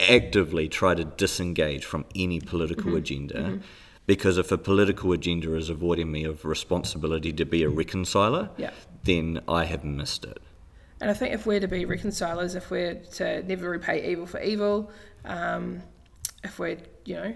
actively 0.00 0.68
try 0.68 0.94
to 0.94 1.04
disengage 1.04 1.84
from 1.84 2.04
any 2.14 2.40
political 2.40 2.86
Mm-hmm. 2.92 2.96
agenda. 2.96 3.60
Because 4.06 4.36
if 4.36 4.52
a 4.52 4.58
political 4.58 5.12
agenda 5.12 5.54
is 5.56 5.70
avoiding 5.70 6.12
me 6.12 6.24
of 6.24 6.44
responsibility 6.44 7.32
to 7.32 7.44
be 7.46 7.62
a 7.62 7.70
reconciler, 7.70 8.50
Yeah. 8.58 8.70
then 9.04 9.40
I 9.48 9.64
have 9.64 9.82
missed 9.84 10.24
it. 10.26 10.38
And 11.00 11.10
I 11.10 11.14
think 11.14 11.34
if 11.34 11.44
we're 11.46 11.60
to 11.60 11.68
be 11.68 11.84
reconcilers, 11.84 12.54
if 12.54 12.70
we're 12.70 12.94
to 12.94 13.42
never 13.42 13.68
repay 13.68 14.10
evil 14.10 14.26
for 14.26 14.40
evil, 14.40 14.90
um, 15.24 15.82
if 16.42 16.58
we're, 16.58 16.78
you 17.04 17.14
know, 17.14 17.34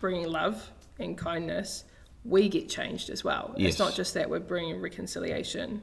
bringing 0.00 0.26
love 0.26 0.70
and 0.98 1.16
kindness, 1.16 1.84
we 2.24 2.48
get 2.48 2.68
changed 2.68 3.10
as 3.10 3.22
well. 3.22 3.54
Yes. 3.56 3.70
It's 3.70 3.78
not 3.78 3.94
just 3.94 4.14
that 4.14 4.30
we're 4.30 4.40
bringing 4.40 4.80
reconciliation, 4.80 5.82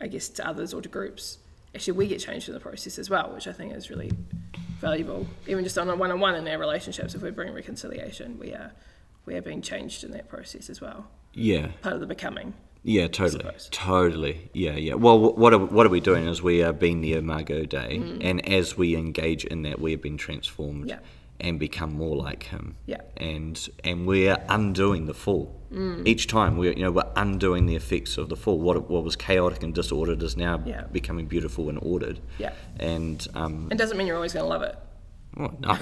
I 0.00 0.06
guess, 0.06 0.28
to 0.30 0.46
others 0.46 0.74
or 0.74 0.82
to 0.82 0.88
groups. 0.88 1.38
Actually, 1.74 1.98
we 1.98 2.06
get 2.06 2.20
changed 2.20 2.48
in 2.48 2.54
the 2.54 2.60
process 2.60 2.98
as 2.98 3.10
well, 3.10 3.32
which 3.34 3.46
I 3.46 3.52
think 3.52 3.74
is 3.74 3.90
really 3.90 4.12
valuable. 4.80 5.26
Even 5.46 5.64
just 5.64 5.78
on 5.78 5.88
a 5.88 5.96
one-on-one 5.96 6.34
in 6.34 6.46
our 6.48 6.58
relationships, 6.58 7.14
if 7.14 7.22
we're 7.22 7.32
bringing 7.32 7.54
reconciliation, 7.54 8.38
we 8.38 8.52
are 8.52 8.72
we 9.26 9.34
are 9.34 9.42
being 9.42 9.60
changed 9.60 10.04
in 10.04 10.12
that 10.12 10.28
process 10.28 10.70
as 10.70 10.80
well. 10.80 11.06
Yeah. 11.34 11.68
Part 11.82 11.94
of 11.94 12.00
the 12.00 12.06
becoming. 12.06 12.54
Yeah, 12.84 13.08
totally, 13.08 13.44
totally. 13.70 14.50
Yeah, 14.54 14.76
yeah. 14.76 14.94
Well, 14.94 15.18
what 15.34 15.52
are, 15.52 15.58
what 15.58 15.84
are 15.86 15.90
we 15.90 16.00
doing? 16.00 16.26
Is 16.28 16.42
we 16.42 16.62
are 16.62 16.72
being 16.72 17.00
the 17.00 17.14
Imago 17.14 17.64
Dei, 17.64 17.96
and 18.20 18.46
as 18.48 18.76
we 18.78 18.96
engage 18.96 19.44
in 19.44 19.62
that, 19.62 19.80
we 19.80 19.90
have 19.92 20.00
been 20.02 20.16
transformed 20.16 20.84
Mm. 20.86 20.88
Yeah. 20.90 20.98
and 21.40 21.58
become 21.58 21.92
more 21.92 22.16
like 22.16 22.44
Him. 22.44 22.76
Yeah. 22.86 23.00
And 23.16 23.68
and 23.84 24.06
we 24.06 24.28
are 24.28 24.40
undoing 24.48 25.06
the 25.06 25.14
fall. 25.14 25.54
Mm. 25.72 26.06
Each 26.06 26.26
time 26.26 26.56
we, 26.56 26.68
you 26.68 26.82
know, 26.84 26.90
we're 26.92 27.12
undoing 27.16 27.66
the 27.66 27.76
effects 27.76 28.16
of 28.16 28.28
the 28.28 28.36
fall. 28.36 28.58
What 28.58 28.88
what 28.88 29.04
was 29.04 29.16
chaotic 29.16 29.62
and 29.62 29.74
disordered 29.74 30.22
is 30.22 30.36
now 30.36 30.62
Yeah. 30.64 30.84
becoming 30.92 31.26
beautiful 31.26 31.68
and 31.68 31.78
ordered. 31.82 32.20
Yeah. 32.38 32.52
And 32.80 33.26
um, 33.34 33.68
It 33.70 33.76
doesn't 33.78 33.96
mean 33.98 34.06
you're 34.06 34.16
always 34.16 34.32
going 34.32 34.44
to 34.44 34.48
love 34.48 34.62
it. 34.62 34.76
oh, 35.36 35.52
no. 35.60 35.76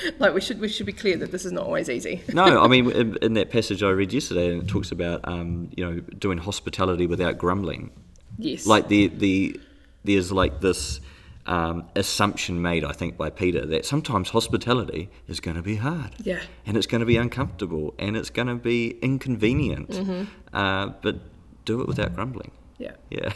Like 0.18 0.34
we 0.34 0.40
should 0.40 0.60
we 0.60 0.68
should 0.68 0.86
be 0.86 0.92
clear 0.92 1.16
that 1.18 1.30
this 1.32 1.44
is 1.44 1.52
not 1.52 1.64
always 1.64 1.88
easy. 1.90 2.22
no, 2.32 2.62
I 2.62 2.68
mean, 2.74 2.90
in, 2.90 3.16
in 3.22 3.34
that 3.34 3.50
passage 3.50 3.82
I 3.82 3.90
read 3.90 4.12
yesterday, 4.12 4.52
and 4.52 4.62
it 4.62 4.68
talks 4.68 4.90
about, 4.92 5.20
um, 5.24 5.70
you 5.76 5.84
know, 5.84 6.00
doing 6.18 6.38
hospitality 6.38 7.06
without 7.06 7.38
grumbling. 7.38 7.90
Yes. 8.38 8.66
like 8.66 8.88
the 8.88 9.08
the 9.08 9.60
there's 10.04 10.30
like 10.32 10.60
this 10.60 11.00
um, 11.46 11.84
assumption 11.94 12.60
made, 12.60 12.84
I 12.84 12.92
think, 12.92 13.16
by 13.16 13.30
Peter 13.30 13.64
that 13.66 13.86
sometimes 13.86 14.30
hospitality 14.30 15.08
is 15.28 15.38
going 15.40 15.56
to 15.56 15.62
be 15.62 15.76
hard, 15.76 16.10
Yeah. 16.22 16.40
and 16.66 16.76
it's 16.76 16.86
going 16.88 17.00
to 17.00 17.06
be 17.06 17.16
uncomfortable, 17.16 17.94
and 17.98 18.16
it's 18.16 18.30
going 18.30 18.48
to 18.48 18.56
be 18.56 18.98
inconvenient, 19.00 19.90
Mm-hmm. 19.90 20.24
uh, 20.52 20.88
but 21.02 21.16
do 21.64 21.80
it 21.82 21.86
without 21.88 22.14
grumbling. 22.14 22.50
Yeah. 22.78 22.92
Yeah, 23.10 23.32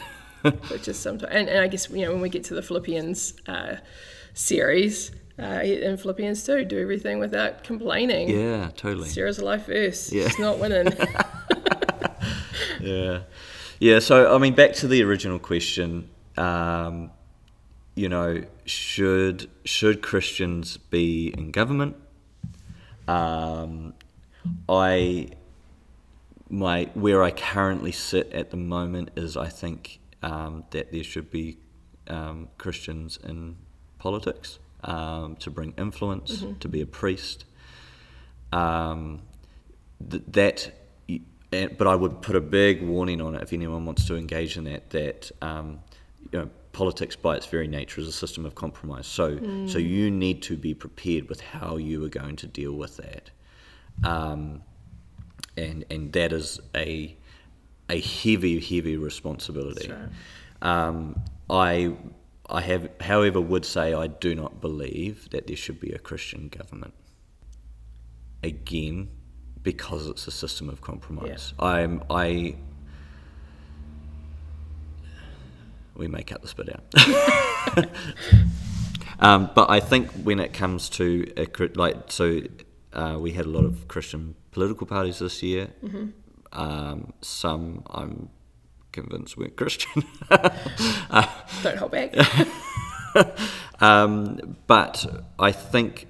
Which 0.69 0.87
is 0.87 0.99
sometimes, 0.99 1.33
and, 1.33 1.47
and 1.49 1.59
I 1.59 1.67
guess 1.67 1.89
you 1.89 2.05
know 2.05 2.11
when 2.11 2.21
we 2.21 2.29
get 2.29 2.43
to 2.45 2.53
the 2.53 2.61
Philippians 2.61 3.33
uh, 3.47 3.77
series 4.33 5.11
uh, 5.41 5.61
in 5.63 5.97
Philippians 5.97 6.43
two, 6.43 6.63
do 6.65 6.79
everything 6.79 7.19
without 7.19 7.63
complaining. 7.63 8.29
yeah, 8.29 8.69
totally. 8.75 9.09
Sarah's 9.09 9.41
life 9.41 9.65
verse. 9.65 10.11
Yeah. 10.11 10.25
It's 10.25 10.39
not 10.39 10.59
winning. 10.59 10.93
Yeah, 12.79 13.21
yeah. 13.79 13.99
So 13.99 14.33
I 14.33 14.37
mean, 14.39 14.55
back 14.55 14.73
to 14.73 14.87
the 14.87 15.03
original 15.03 15.39
question. 15.39 16.09
Um, 16.37 17.11
you 17.95 18.09
know, 18.09 18.43
should 18.65 19.49
should 19.65 20.01
Christians 20.01 20.77
be 20.77 21.27
in 21.27 21.51
government? 21.51 21.95
Um, 23.07 23.93
I 24.67 25.29
my 26.49 26.89
where 26.93 27.23
I 27.23 27.31
currently 27.31 27.91
sit 27.91 28.31
at 28.33 28.49
the 28.49 28.57
moment 28.57 29.11
is 29.15 29.37
I 29.37 29.49
think 29.49 29.99
um, 30.23 30.65
that 30.71 30.91
there 30.91 31.03
should 31.03 31.29
be 31.29 31.57
um, 32.07 32.49
Christians 32.57 33.19
in 33.23 33.57
politics 33.99 34.59
um, 34.83 35.35
to 35.37 35.49
bring 35.49 35.73
influence, 35.77 36.43
to 36.59 36.67
be 36.67 36.81
a 36.81 36.85
priest. 36.85 37.45
Um, 38.51 39.21
th- 40.09 40.23
that 40.27 40.71
but 41.77 41.85
I 41.85 41.95
would 41.95 42.21
put 42.21 42.35
a 42.35 42.41
big 42.41 42.81
warning 42.81 43.19
on 43.19 43.35
it 43.35 43.43
if 43.43 43.51
anyone 43.51 43.85
wants 43.85 44.05
to 44.07 44.15
engage 44.15 44.57
in 44.57 44.63
that. 44.65 44.89
That 44.91 45.31
um, 45.41 45.79
you 46.31 46.39
know, 46.39 46.49
politics 46.71 47.15
by 47.15 47.35
its 47.35 47.45
very 47.45 47.67
nature 47.67 47.99
is 47.99 48.07
a 48.07 48.13
system 48.13 48.45
of 48.45 48.55
compromise. 48.55 49.05
So, 49.05 49.37
so 49.67 49.77
you 49.77 50.09
need 50.09 50.41
to 50.43 50.55
be 50.55 50.73
prepared 50.73 51.27
with 51.27 51.41
how 51.41 51.75
you 51.75 52.05
are 52.05 52.09
going 52.09 52.37
to 52.37 52.47
deal 52.47 52.73
with 52.73 52.97
that, 52.97 53.31
um, 54.03 54.63
and 55.57 55.83
and 55.89 56.13
that 56.13 56.31
is 56.31 56.59
a 56.75 57.17
a 57.89 57.99
heavy, 57.99 58.59
heavy 58.59 58.95
responsibility. 58.95 59.87
That's 59.87 60.13
Um, 60.61 61.21
I 61.49 61.93
I 62.51 62.61
have, 62.61 62.89
however, 62.99 63.39
would 63.39 63.65
say 63.65 63.93
I 63.93 64.07
do 64.07 64.35
not 64.35 64.61
believe 64.61 65.29
that 65.29 65.47
there 65.47 65.55
should 65.55 65.79
be 65.79 65.91
a 65.91 65.99
Christian 65.99 66.49
government. 66.49 66.93
Again, 68.43 69.09
because 69.63 70.07
it's 70.07 70.27
a 70.27 70.31
system 70.31 70.69
of 70.69 70.81
compromise. 70.81 71.53
I'm 71.59 72.03
I. 72.09 72.55
We 75.95 76.07
may 76.07 76.23
cut 76.23 76.41
this 76.41 76.53
bit 76.53 76.69
out. 76.69 77.85
um, 79.19 79.51
but 79.53 79.69
I 79.69 79.79
think 79.79 80.09
when 80.11 80.39
it 80.39 80.53
comes 80.53 80.89
to 80.91 81.31
a, 81.37 81.47
like 81.75 82.11
so, 82.11 82.41
uh, 82.93 83.17
we 83.19 83.31
had 83.33 83.45
a 83.45 83.49
lot 83.49 83.65
of 83.65 83.87
Christian 83.87 84.35
political 84.51 84.87
parties 84.87 85.19
this 85.19 85.43
year. 85.43 85.67
Um, 86.53 87.13
some 87.21 87.83
I'm 87.91 88.29
convinced 88.91 89.37
weren't 89.37 89.55
Christian. 89.55 90.03
Don't 90.29 91.77
hold 91.77 91.91
back. 91.91 92.15
um, 93.81 94.57
but 94.67 95.05
I 95.39 95.51
think 95.51 96.07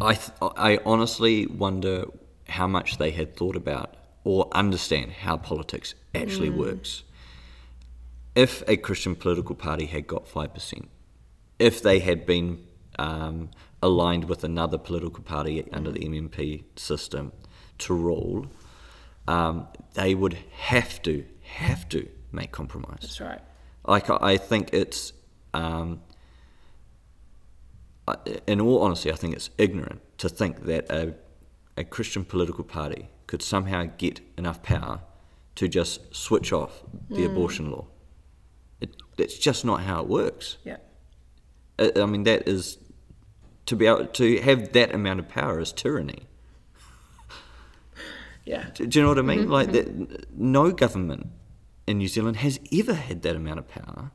I 0.00 0.14
th- 0.14 0.32
I 0.40 0.78
honestly 0.84 1.46
wonder 1.46 2.06
how 2.48 2.66
much 2.66 2.98
they 2.98 3.10
had 3.10 3.36
thought 3.36 3.56
about 3.56 3.94
or 4.24 4.48
understand 4.52 5.12
how 5.12 5.36
politics 5.36 5.94
actually 6.14 6.50
works. 6.50 7.02
If 8.34 8.62
a 8.68 8.76
Christian 8.76 9.14
political 9.14 9.54
party 9.54 9.86
had 9.86 10.06
got 10.06 10.28
five 10.28 10.54
percent, 10.54 10.88
if 11.58 11.82
they 11.82 11.98
had 11.98 12.26
been 12.26 12.66
um, 12.98 13.50
aligned 13.82 14.24
with 14.24 14.44
another 14.44 14.78
political 14.78 15.22
party 15.22 15.64
under 15.72 15.90
the 15.90 16.00
MMP 16.00 16.64
system 16.76 17.32
to 17.78 17.94
rule, 17.94 18.46
um, 19.28 19.68
they 19.94 20.14
would 20.14 20.38
have 20.52 21.02
to 21.02 21.24
have 21.52 21.88
to 21.90 22.08
make 22.32 22.50
compromise. 22.50 22.98
That's 23.00 23.20
right. 23.20 23.40
Like 23.86 24.10
I 24.10 24.36
think 24.36 24.70
it's, 24.72 25.12
um, 25.54 26.00
in 28.46 28.60
all 28.60 28.82
honesty, 28.82 29.12
I 29.12 29.14
think 29.16 29.34
it's 29.34 29.50
ignorant 29.58 30.00
to 30.18 30.28
think 30.28 30.64
that 30.64 30.90
a, 30.90 31.14
a 31.76 31.84
Christian 31.84 32.24
political 32.24 32.64
party 32.64 33.08
could 33.26 33.42
somehow 33.42 33.84
get 33.96 34.20
enough 34.36 34.62
power 34.62 35.00
to 35.54 35.68
just 35.68 36.14
switch 36.14 36.52
off 36.52 36.82
the 37.08 37.22
mm. 37.22 37.26
abortion 37.26 37.70
law. 37.70 37.86
It, 38.80 38.96
it's 39.18 39.38
just 39.38 39.64
not 39.64 39.82
how 39.82 40.00
it 40.00 40.08
works. 40.08 40.58
Yeah. 40.64 40.78
I, 41.78 41.92
I 41.96 42.06
mean, 42.06 42.24
that 42.24 42.48
is 42.48 42.78
to 43.66 43.76
be 43.76 43.86
able 43.86 44.06
to 44.06 44.40
have 44.40 44.72
that 44.72 44.94
amount 44.94 45.20
of 45.20 45.28
power 45.28 45.60
is 45.60 45.72
tyranny. 45.72 46.22
Yeah. 48.44 48.70
Do, 48.74 48.86
do 48.86 48.98
you 48.98 49.02
know 49.04 49.10
what 49.10 49.18
I 49.18 49.22
mean? 49.22 49.40
Mm-hmm, 49.40 49.52
like 49.52 49.68
mm-hmm. 49.68 50.04
that, 50.04 50.36
no 50.36 50.72
government 50.72 51.28
in 51.86 51.98
New 51.98 52.08
Zealand 52.08 52.38
has 52.38 52.60
ever 52.72 52.94
had 52.94 53.22
that 53.22 53.36
amount 53.36 53.58
of 53.58 53.68
power. 53.68 54.10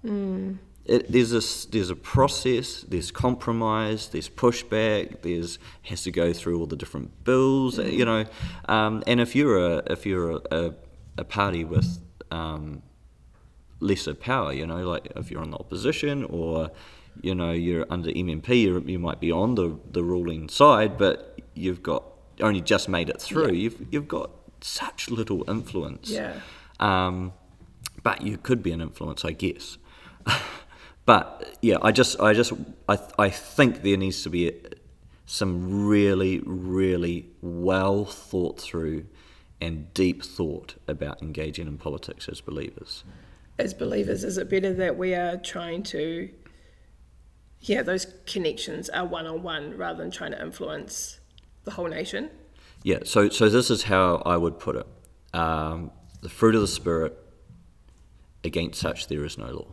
It, 0.86 1.12
there's 1.12 1.34
a 1.34 1.70
there's 1.70 1.90
a 1.90 1.96
process. 1.96 2.84
There's 2.88 3.12
compromise. 3.12 4.08
There's 4.08 4.30
pushback. 4.30 5.22
There's 5.22 5.60
has 5.84 6.04
to 6.04 6.12
go 6.12 6.32
through 6.32 6.60
all 6.60 6.66
the 6.66 6.78
different 6.78 7.26
bills. 7.26 7.78
You 7.78 8.06
know, 8.06 8.26
um, 8.70 9.04
and 9.06 9.20
if 9.20 9.36
you're 9.36 9.58
a 9.58 9.84
if 9.88 10.06
you're 10.06 10.32
a, 10.32 10.42
a, 10.52 10.74
a 11.18 11.24
party 11.26 11.66
with 11.66 12.00
um, 12.32 12.84
lesser 13.82 14.14
power, 14.14 14.54
you 14.54 14.66
know, 14.66 14.88
like 14.88 15.12
if 15.18 15.30
you're 15.30 15.42
on 15.42 15.52
the 15.52 15.58
opposition 15.58 16.24
or 16.24 16.72
you 17.22 17.36
know 17.36 17.52
you're 17.52 17.86
under 17.90 18.10
MMP, 18.10 18.62
you 18.62 18.82
you 18.86 19.00
might 19.00 19.20
be 19.20 19.30
on 19.30 19.56
the 19.56 19.78
the 19.92 20.04
ruling 20.04 20.48
side, 20.48 20.98
but 20.98 21.42
you've 21.54 21.84
got 21.84 22.06
only 22.40 22.62
just 22.62 22.88
made 22.88 23.10
it 23.10 23.22
through. 23.22 23.48
Yeah. 23.48 23.64
You've 23.64 23.88
you've 23.92 24.08
got 24.08 24.32
such 24.62 25.10
little 25.10 25.44
influence. 25.50 26.10
Yeah. 26.10 26.40
Um, 26.80 27.34
but 28.08 28.22
you 28.22 28.38
could 28.38 28.64
be 28.64 28.72
an 28.72 28.80
influence, 28.80 29.26
I 29.26 29.34
guess. 29.34 29.78
but 31.06 31.58
yeah, 31.62 31.76
I 31.82 31.92
just, 31.92 32.18
I 32.22 32.32
just, 32.32 32.54
I, 32.88 32.98
I 33.20 33.30
think 33.30 33.82
there 33.82 33.98
needs 33.98 34.24
to 34.24 34.30
be 34.30 34.54
some 35.26 35.86
really, 35.90 36.40
really 36.46 37.28
well 37.42 38.06
thought 38.06 38.62
through 38.62 39.08
and 39.60 39.94
deep 39.94 40.24
thought 40.24 40.76
about 40.88 41.22
engaging 41.22 41.68
in 41.68 41.78
politics 41.78 42.30
as 42.30 42.40
believers. 42.40 43.04
As 43.60 43.74
believers, 43.74 44.24
is 44.24 44.38
it 44.38 44.50
better 44.50 44.74
that 44.76 44.98
we 44.98 45.14
are 45.14 45.36
trying 45.36 45.84
to, 45.84 46.30
yeah, 47.60 47.82
those 47.82 48.08
connections 48.26 48.88
are 48.88 49.06
one 49.06 49.28
on 49.28 49.44
one 49.44 49.76
rather 49.76 50.02
than 50.02 50.12
trying 50.12 50.32
to 50.32 50.42
influence 50.42 51.20
the 51.66 51.72
whole 51.72 51.90
nation? 51.90 52.30
Yeah, 52.84 53.00
so 53.04 53.28
so 53.28 53.50
this 53.50 53.70
is 53.70 53.84
how 53.84 54.22
I 54.26 54.38
would 54.38 54.60
put 54.60 54.78
it: 54.78 54.88
um, 55.38 55.92
the 56.22 56.30
fruit 56.30 56.56
of 56.56 56.62
the 56.62 56.70
spirit. 56.70 57.22
Against 58.48 58.80
such 58.80 59.00
there 59.12 59.24
is 59.26 59.38
no 59.38 59.50
law. 59.60 59.70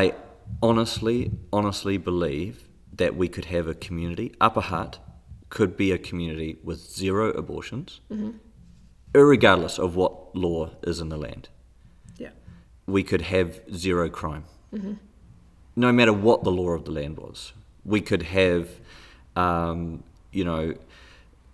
I 0.00 0.14
honestly, 0.62 1.18
honestly 1.58 1.96
believe 1.96 2.54
that 3.00 3.16
we 3.16 3.26
could 3.34 3.46
have 3.46 3.66
a 3.66 3.74
community. 3.86 4.28
Upper 4.46 4.60
Hutt 4.60 4.98
could 5.48 5.72
be 5.76 5.88
a 5.92 5.98
community 6.08 6.58
with 6.62 6.78
zero 6.78 7.30
abortions, 7.42 8.00
irregardless 9.14 9.78
of 9.78 9.96
what 9.96 10.12
law 10.36 10.70
is 10.82 11.00
in 11.00 11.08
the 11.08 11.16
land. 11.16 11.48
Yeah. 12.18 12.32
We 12.86 13.02
could 13.02 13.22
have 13.22 13.60
zero 13.74 14.10
crime, 14.10 14.44
no 15.74 15.90
matter 15.98 16.12
what 16.12 16.38
the 16.44 16.52
law 16.60 16.70
of 16.78 16.84
the 16.84 16.92
land 16.92 17.16
was. 17.16 17.52
We 17.84 18.00
could 18.08 18.22
have, 18.40 18.68
um, 19.36 20.02
you 20.32 20.44
know, 20.44 20.74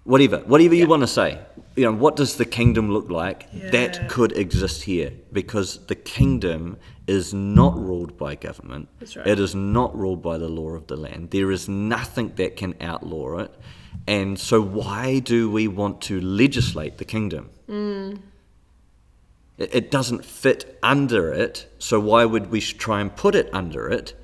whatever, 0.04 0.38
whatever 0.52 0.74
you 0.74 0.86
want 0.88 1.02
to 1.02 1.12
say. 1.20 1.38
You 1.78 1.84
know, 1.84 1.92
what 1.92 2.16
does 2.16 2.36
the 2.38 2.44
kingdom 2.44 2.90
look 2.90 3.08
like? 3.08 3.46
Yeah. 3.52 3.70
That 3.70 4.08
could 4.08 4.32
exist 4.32 4.82
here 4.82 5.12
because 5.32 5.86
the 5.86 5.94
kingdom 5.94 6.76
is 7.06 7.32
not 7.32 7.78
ruled 7.78 8.18
by 8.18 8.34
government. 8.34 8.88
That's 8.98 9.16
right. 9.16 9.24
It 9.28 9.38
is 9.38 9.54
not 9.54 9.96
ruled 9.96 10.20
by 10.20 10.38
the 10.38 10.48
law 10.48 10.70
of 10.70 10.88
the 10.88 10.96
land. 10.96 11.30
There 11.30 11.52
is 11.52 11.68
nothing 11.68 12.32
that 12.34 12.56
can 12.56 12.74
outlaw 12.80 13.38
it. 13.38 13.54
And 14.08 14.40
so, 14.40 14.60
why 14.60 15.20
do 15.20 15.48
we 15.52 15.68
want 15.68 16.00
to 16.02 16.20
legislate 16.20 16.98
the 16.98 17.04
kingdom? 17.04 17.50
Hmm. 17.66 18.14
It, 19.56 19.72
it 19.72 19.90
doesn't 19.92 20.24
fit 20.24 20.78
under 20.82 21.32
it, 21.32 21.72
so 21.78 22.00
why 22.00 22.24
would 22.24 22.50
we 22.50 22.60
try 22.60 23.00
and 23.00 23.14
put 23.14 23.36
it 23.36 23.48
under 23.52 23.88
it? 23.88 24.14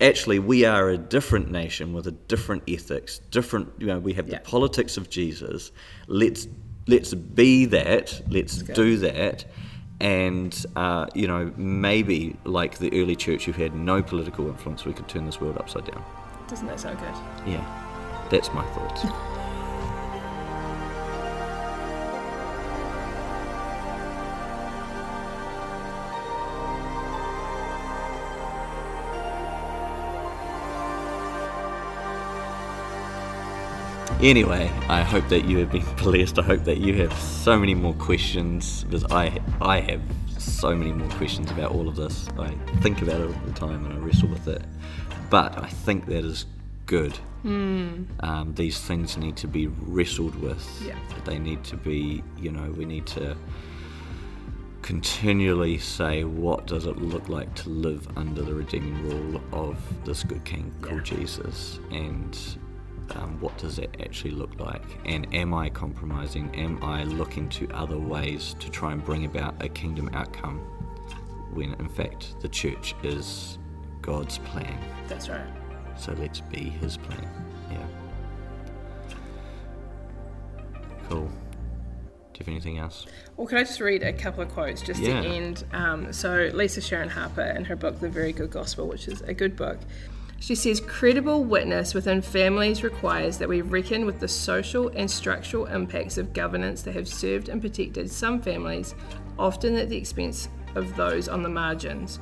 Actually, 0.00 0.40
we 0.40 0.64
are 0.64 0.88
a 0.88 0.98
different 0.98 1.52
nation 1.52 1.92
with 1.92 2.08
a 2.08 2.10
different 2.12 2.64
ethics, 2.68 3.20
different. 3.30 3.68
You 3.78 3.86
know, 3.86 3.98
we 4.00 4.14
have 4.14 4.28
Yeah. 4.28 4.38
the 4.38 4.44
politics 4.44 4.96
of 4.96 5.08
Jesus. 5.08 5.70
Let's 6.08 6.48
let's 6.86 7.14
be 7.14 7.66
that. 7.66 8.22
Let's 8.28 8.58
do 8.58 8.96
that. 8.98 9.44
And 10.00 10.66
uh, 10.76 11.06
you 11.14 11.26
know, 11.26 11.52
maybe 11.56 12.36
like 12.44 12.78
the 12.78 12.92
early 13.00 13.16
church, 13.16 13.44
who 13.46 13.52
had 13.52 13.74
no 13.74 14.02
political 14.02 14.46
influence, 14.48 14.84
we 14.84 14.92
could 14.92 15.08
turn 15.08 15.24
this 15.24 15.40
world 15.40 15.56
upside 15.58 15.90
down. 15.90 16.04
Doesn't 16.48 16.66
that 16.66 16.80
sound 16.80 16.98
good? 16.98 17.50
Yeah, 17.50 18.26
that's 18.30 18.52
my 18.52 18.64
thoughts. 18.72 19.06
Anyway, 34.22 34.70
I 34.88 35.02
hope 35.02 35.28
that 35.28 35.44
you 35.44 35.58
have 35.58 35.70
been 35.70 35.84
blessed. 35.96 36.38
I 36.38 36.42
hope 36.42 36.64
that 36.64 36.78
you 36.78 36.94
have 36.94 37.12
so 37.12 37.58
many 37.58 37.74
more 37.74 37.94
questions 37.94 38.84
because 38.84 39.04
I 39.10 39.38
I 39.60 39.80
have 39.80 40.00
so 40.38 40.74
many 40.74 40.92
more 40.92 41.08
questions 41.10 41.50
about 41.50 41.72
all 41.72 41.86
of 41.86 41.96
this. 41.96 42.28
I 42.38 42.48
think 42.80 43.02
about 43.02 43.20
it 43.20 43.26
all 43.26 43.40
the 43.46 43.52
time 43.52 43.84
and 43.84 43.92
I 43.92 43.96
wrestle 43.98 44.28
with 44.28 44.48
it. 44.48 44.62
But 45.28 45.58
I 45.62 45.68
think 45.68 46.06
that 46.06 46.24
is 46.24 46.46
good. 46.86 47.18
Um, 47.44 48.52
these 48.56 48.80
things 48.80 49.16
need 49.16 49.36
to 49.36 49.46
be 49.46 49.68
wrestled 49.68 50.34
with. 50.36 50.66
Yeah. 50.84 50.98
They 51.24 51.38
need 51.38 51.62
to 51.64 51.76
be, 51.76 52.24
you 52.38 52.50
know, 52.50 52.70
we 52.72 52.84
need 52.84 53.06
to 53.08 53.36
continually 54.82 55.78
say, 55.78 56.24
what 56.24 56.66
does 56.66 56.86
it 56.86 56.96
look 56.96 57.28
like 57.28 57.54
to 57.56 57.68
live 57.68 58.08
under 58.16 58.42
the 58.42 58.52
redeeming 58.54 59.00
rule 59.08 59.40
of 59.52 59.76
this 60.04 60.24
good 60.24 60.44
King 60.44 60.74
called 60.80 61.08
Yeah. 61.08 61.18
Jesus? 61.18 61.78
And 61.92 62.36
um, 63.14 63.38
what 63.40 63.56
does 63.58 63.78
it 63.78 63.94
actually 64.00 64.32
look 64.32 64.58
like? 64.58 64.82
And 65.04 65.32
am 65.34 65.54
I 65.54 65.68
compromising? 65.70 66.54
Am 66.56 66.82
I 66.82 67.04
looking 67.04 67.48
to 67.50 67.68
other 67.72 67.98
ways 67.98 68.54
to 68.60 68.70
try 68.70 68.92
and 68.92 69.04
bring 69.04 69.24
about 69.24 69.54
a 69.62 69.68
kingdom 69.68 70.10
outcome 70.12 70.58
when 71.54 71.74
in 71.74 71.88
fact 71.88 72.40
the 72.40 72.48
church 72.48 72.94
is 73.02 73.58
God's 74.02 74.38
plan? 74.38 74.78
That's 75.08 75.28
right. 75.28 75.46
So 75.96 76.12
let's 76.18 76.40
be 76.40 76.64
his 76.64 76.96
plan. 76.96 77.28
Yeah. 77.70 77.86
Cool. 81.08 81.26
Do 81.28 82.40
you 82.40 82.44
have 82.44 82.48
anything 82.48 82.78
else? 82.78 83.06
Well, 83.36 83.46
can 83.46 83.58
I 83.58 83.64
just 83.64 83.80
read 83.80 84.02
a 84.02 84.12
couple 84.12 84.42
of 84.42 84.50
quotes 84.50 84.82
just 84.82 85.00
Yeah. 85.00 85.22
to 85.22 85.28
end? 85.28 85.64
Um, 85.72 86.12
so, 86.12 86.50
Lisa 86.52 86.80
Sharon 86.82 87.08
Harper, 87.08 87.42
in 87.42 87.64
her 87.64 87.76
book, 87.76 88.00
The 88.00 88.10
Very 88.10 88.32
Good 88.32 88.50
Gospel, 88.50 88.86
which 88.88 89.08
is 89.08 89.22
a 89.22 89.32
good 89.32 89.56
book, 89.56 89.78
she 90.38 90.54
says 90.54 90.80
credible 90.80 91.44
witness 91.44 91.94
within 91.94 92.20
families 92.20 92.82
requires 92.82 93.38
that 93.38 93.48
we 93.48 93.62
reckon 93.62 94.04
with 94.04 94.20
the 94.20 94.28
social 94.28 94.88
and 94.88 95.10
structural 95.10 95.66
impacts 95.66 96.18
of 96.18 96.32
governance 96.32 96.82
that 96.82 96.94
have 96.94 97.08
served 97.08 97.48
and 97.48 97.60
protected 97.60 98.10
some 98.10 98.40
families, 98.40 98.94
often 99.38 99.76
at 99.76 99.88
the 99.88 99.96
expense 99.96 100.48
of 100.74 100.94
those 100.96 101.28
on 101.28 101.42
the 101.42 101.48
margins. 101.48 102.20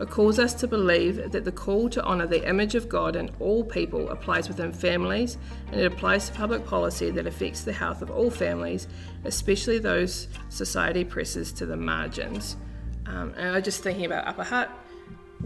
It 0.00 0.08
calls 0.08 0.38
us 0.38 0.54
to 0.54 0.66
believe 0.66 1.30
that 1.30 1.44
the 1.44 1.52
call 1.52 1.90
to 1.90 2.02
honour 2.02 2.26
the 2.26 2.48
image 2.48 2.74
of 2.74 2.88
God 2.88 3.16
in 3.16 3.30
all 3.38 3.62
people 3.62 4.08
applies 4.08 4.48
within 4.48 4.72
families, 4.72 5.36
and 5.70 5.78
it 5.78 5.92
applies 5.92 6.26
to 6.28 6.34
public 6.34 6.64
policy 6.64 7.10
that 7.10 7.26
affects 7.26 7.64
the 7.64 7.72
health 7.74 8.00
of 8.00 8.10
all 8.10 8.30
families, 8.30 8.88
especially 9.24 9.78
those 9.78 10.28
society 10.48 11.04
presses 11.04 11.52
to 11.52 11.66
the 11.66 11.76
margins. 11.76 12.56
Um, 13.04 13.34
and 13.36 13.56
I'm 13.56 13.62
just 13.62 13.82
thinking 13.82 14.06
about 14.06 14.26
Upper 14.26 14.44
Hutt, 14.44 14.70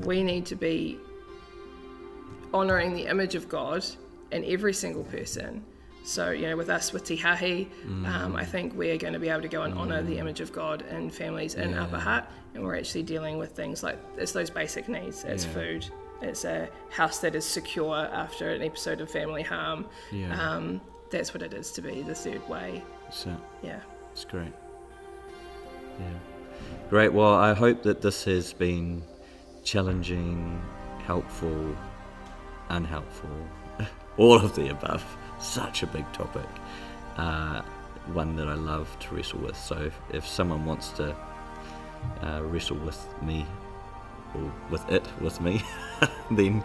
we 0.05 0.23
need 0.23 0.47
to 0.47 0.55
be 0.55 1.01
honouring 2.55 2.95
the 2.95 3.07
image 3.07 3.35
of 3.35 3.49
God 3.49 3.85
in 4.31 4.45
every 4.45 4.73
single 4.73 5.05
person. 5.05 5.63
So, 6.05 6.31
you 6.31 6.47
know, 6.49 6.57
with 6.57 6.69
us, 6.69 6.93
with 6.93 7.05
Tihahi, 7.05 7.67
um, 8.07 8.37
I 8.37 8.45
think 8.45 8.75
we're 8.75 8.99
going 8.99 9.15
to 9.15 9.19
be 9.19 9.29
able 9.31 9.41
to 9.43 9.49
go 9.49 9.63
and 9.63 9.75
honour 9.75 10.03
the 10.03 10.19
image 10.19 10.41
of 10.41 10.53
God 10.53 10.83
in 10.91 11.11
families 11.11 11.55
in 11.55 11.75
Upper 11.75 11.99
Hutt, 11.99 12.31
and 12.55 12.63
we're 12.63 12.77
actually 12.77 13.03
dealing 13.05 13.39
with 13.39 13.53
things 13.53 13.83
like 13.83 13.99
it's 14.19 14.33
those 14.33 14.51
basic 14.51 14.89
needs. 14.89 15.25
It's 15.25 15.45
Yeah. 15.47 15.53
food. 15.53 15.87
It's 16.23 16.45
a 16.45 16.69
house 16.91 17.19
that 17.21 17.35
is 17.35 17.45
secure 17.45 17.97
after 17.97 18.51
an 18.51 18.63
episode 18.63 19.01
of 19.01 19.11
family 19.11 19.43
harm. 19.43 19.87
Yeah. 20.13 20.39
Um, 20.39 20.81
that's 21.11 21.33
what 21.35 21.43
it 21.43 21.55
is 21.55 21.73
to 21.73 21.83
be 21.83 22.03
the 22.03 22.15
third 22.15 22.47
way. 22.49 22.83
So 23.11 23.35
Yeah. 23.63 23.81
it's 24.13 24.25
great. 24.27 24.53
Yeah. 25.99 26.07
Great. 26.91 27.13
Well, 27.15 27.33
I 27.35 27.55
hope 27.55 27.83
that 27.85 28.03
this 28.03 28.25
has 28.25 28.53
been 28.53 29.03
challenging, 29.65 30.61
helpful, 31.07 31.75
unhelpful, 32.69 33.31
all 34.17 34.37
of 34.37 34.55
the 34.55 34.71
above. 34.71 35.05
Such 35.41 35.83
a 35.83 35.87
big 35.87 36.11
topic. 36.13 36.49
Uh, 37.17 37.63
one 38.13 38.37
that 38.37 38.49
I 38.49 38.55
love 38.55 38.95
to 39.01 39.15
wrestle 39.15 39.41
with. 39.41 39.57
So 39.57 39.77
if, 39.77 39.99
if 40.13 40.27
someone 40.27 40.65
wants 40.65 40.91
to 40.91 41.15
uh, 42.23 42.43
wrestle 42.45 42.77
with 42.79 43.07
me, 43.23 43.47
or 44.35 44.53
with 44.71 44.89
it 44.91 45.07
with 45.21 45.41
me, 45.41 45.63
then 46.31 46.63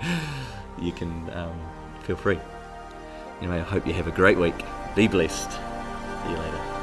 you 0.80 0.92
can 0.92 1.30
um, 1.34 1.60
feel 2.04 2.16
free. 2.16 2.40
Anyway, 3.40 3.58
I 3.58 3.64
hope 3.64 3.88
you 3.88 3.94
have 3.94 4.08
a 4.08 4.12
great 4.12 4.38
week. 4.38 4.56
Be 4.96 5.08
blessed. 5.08 5.52
See 5.52 6.30
you 6.30 6.38
later. 6.38 6.79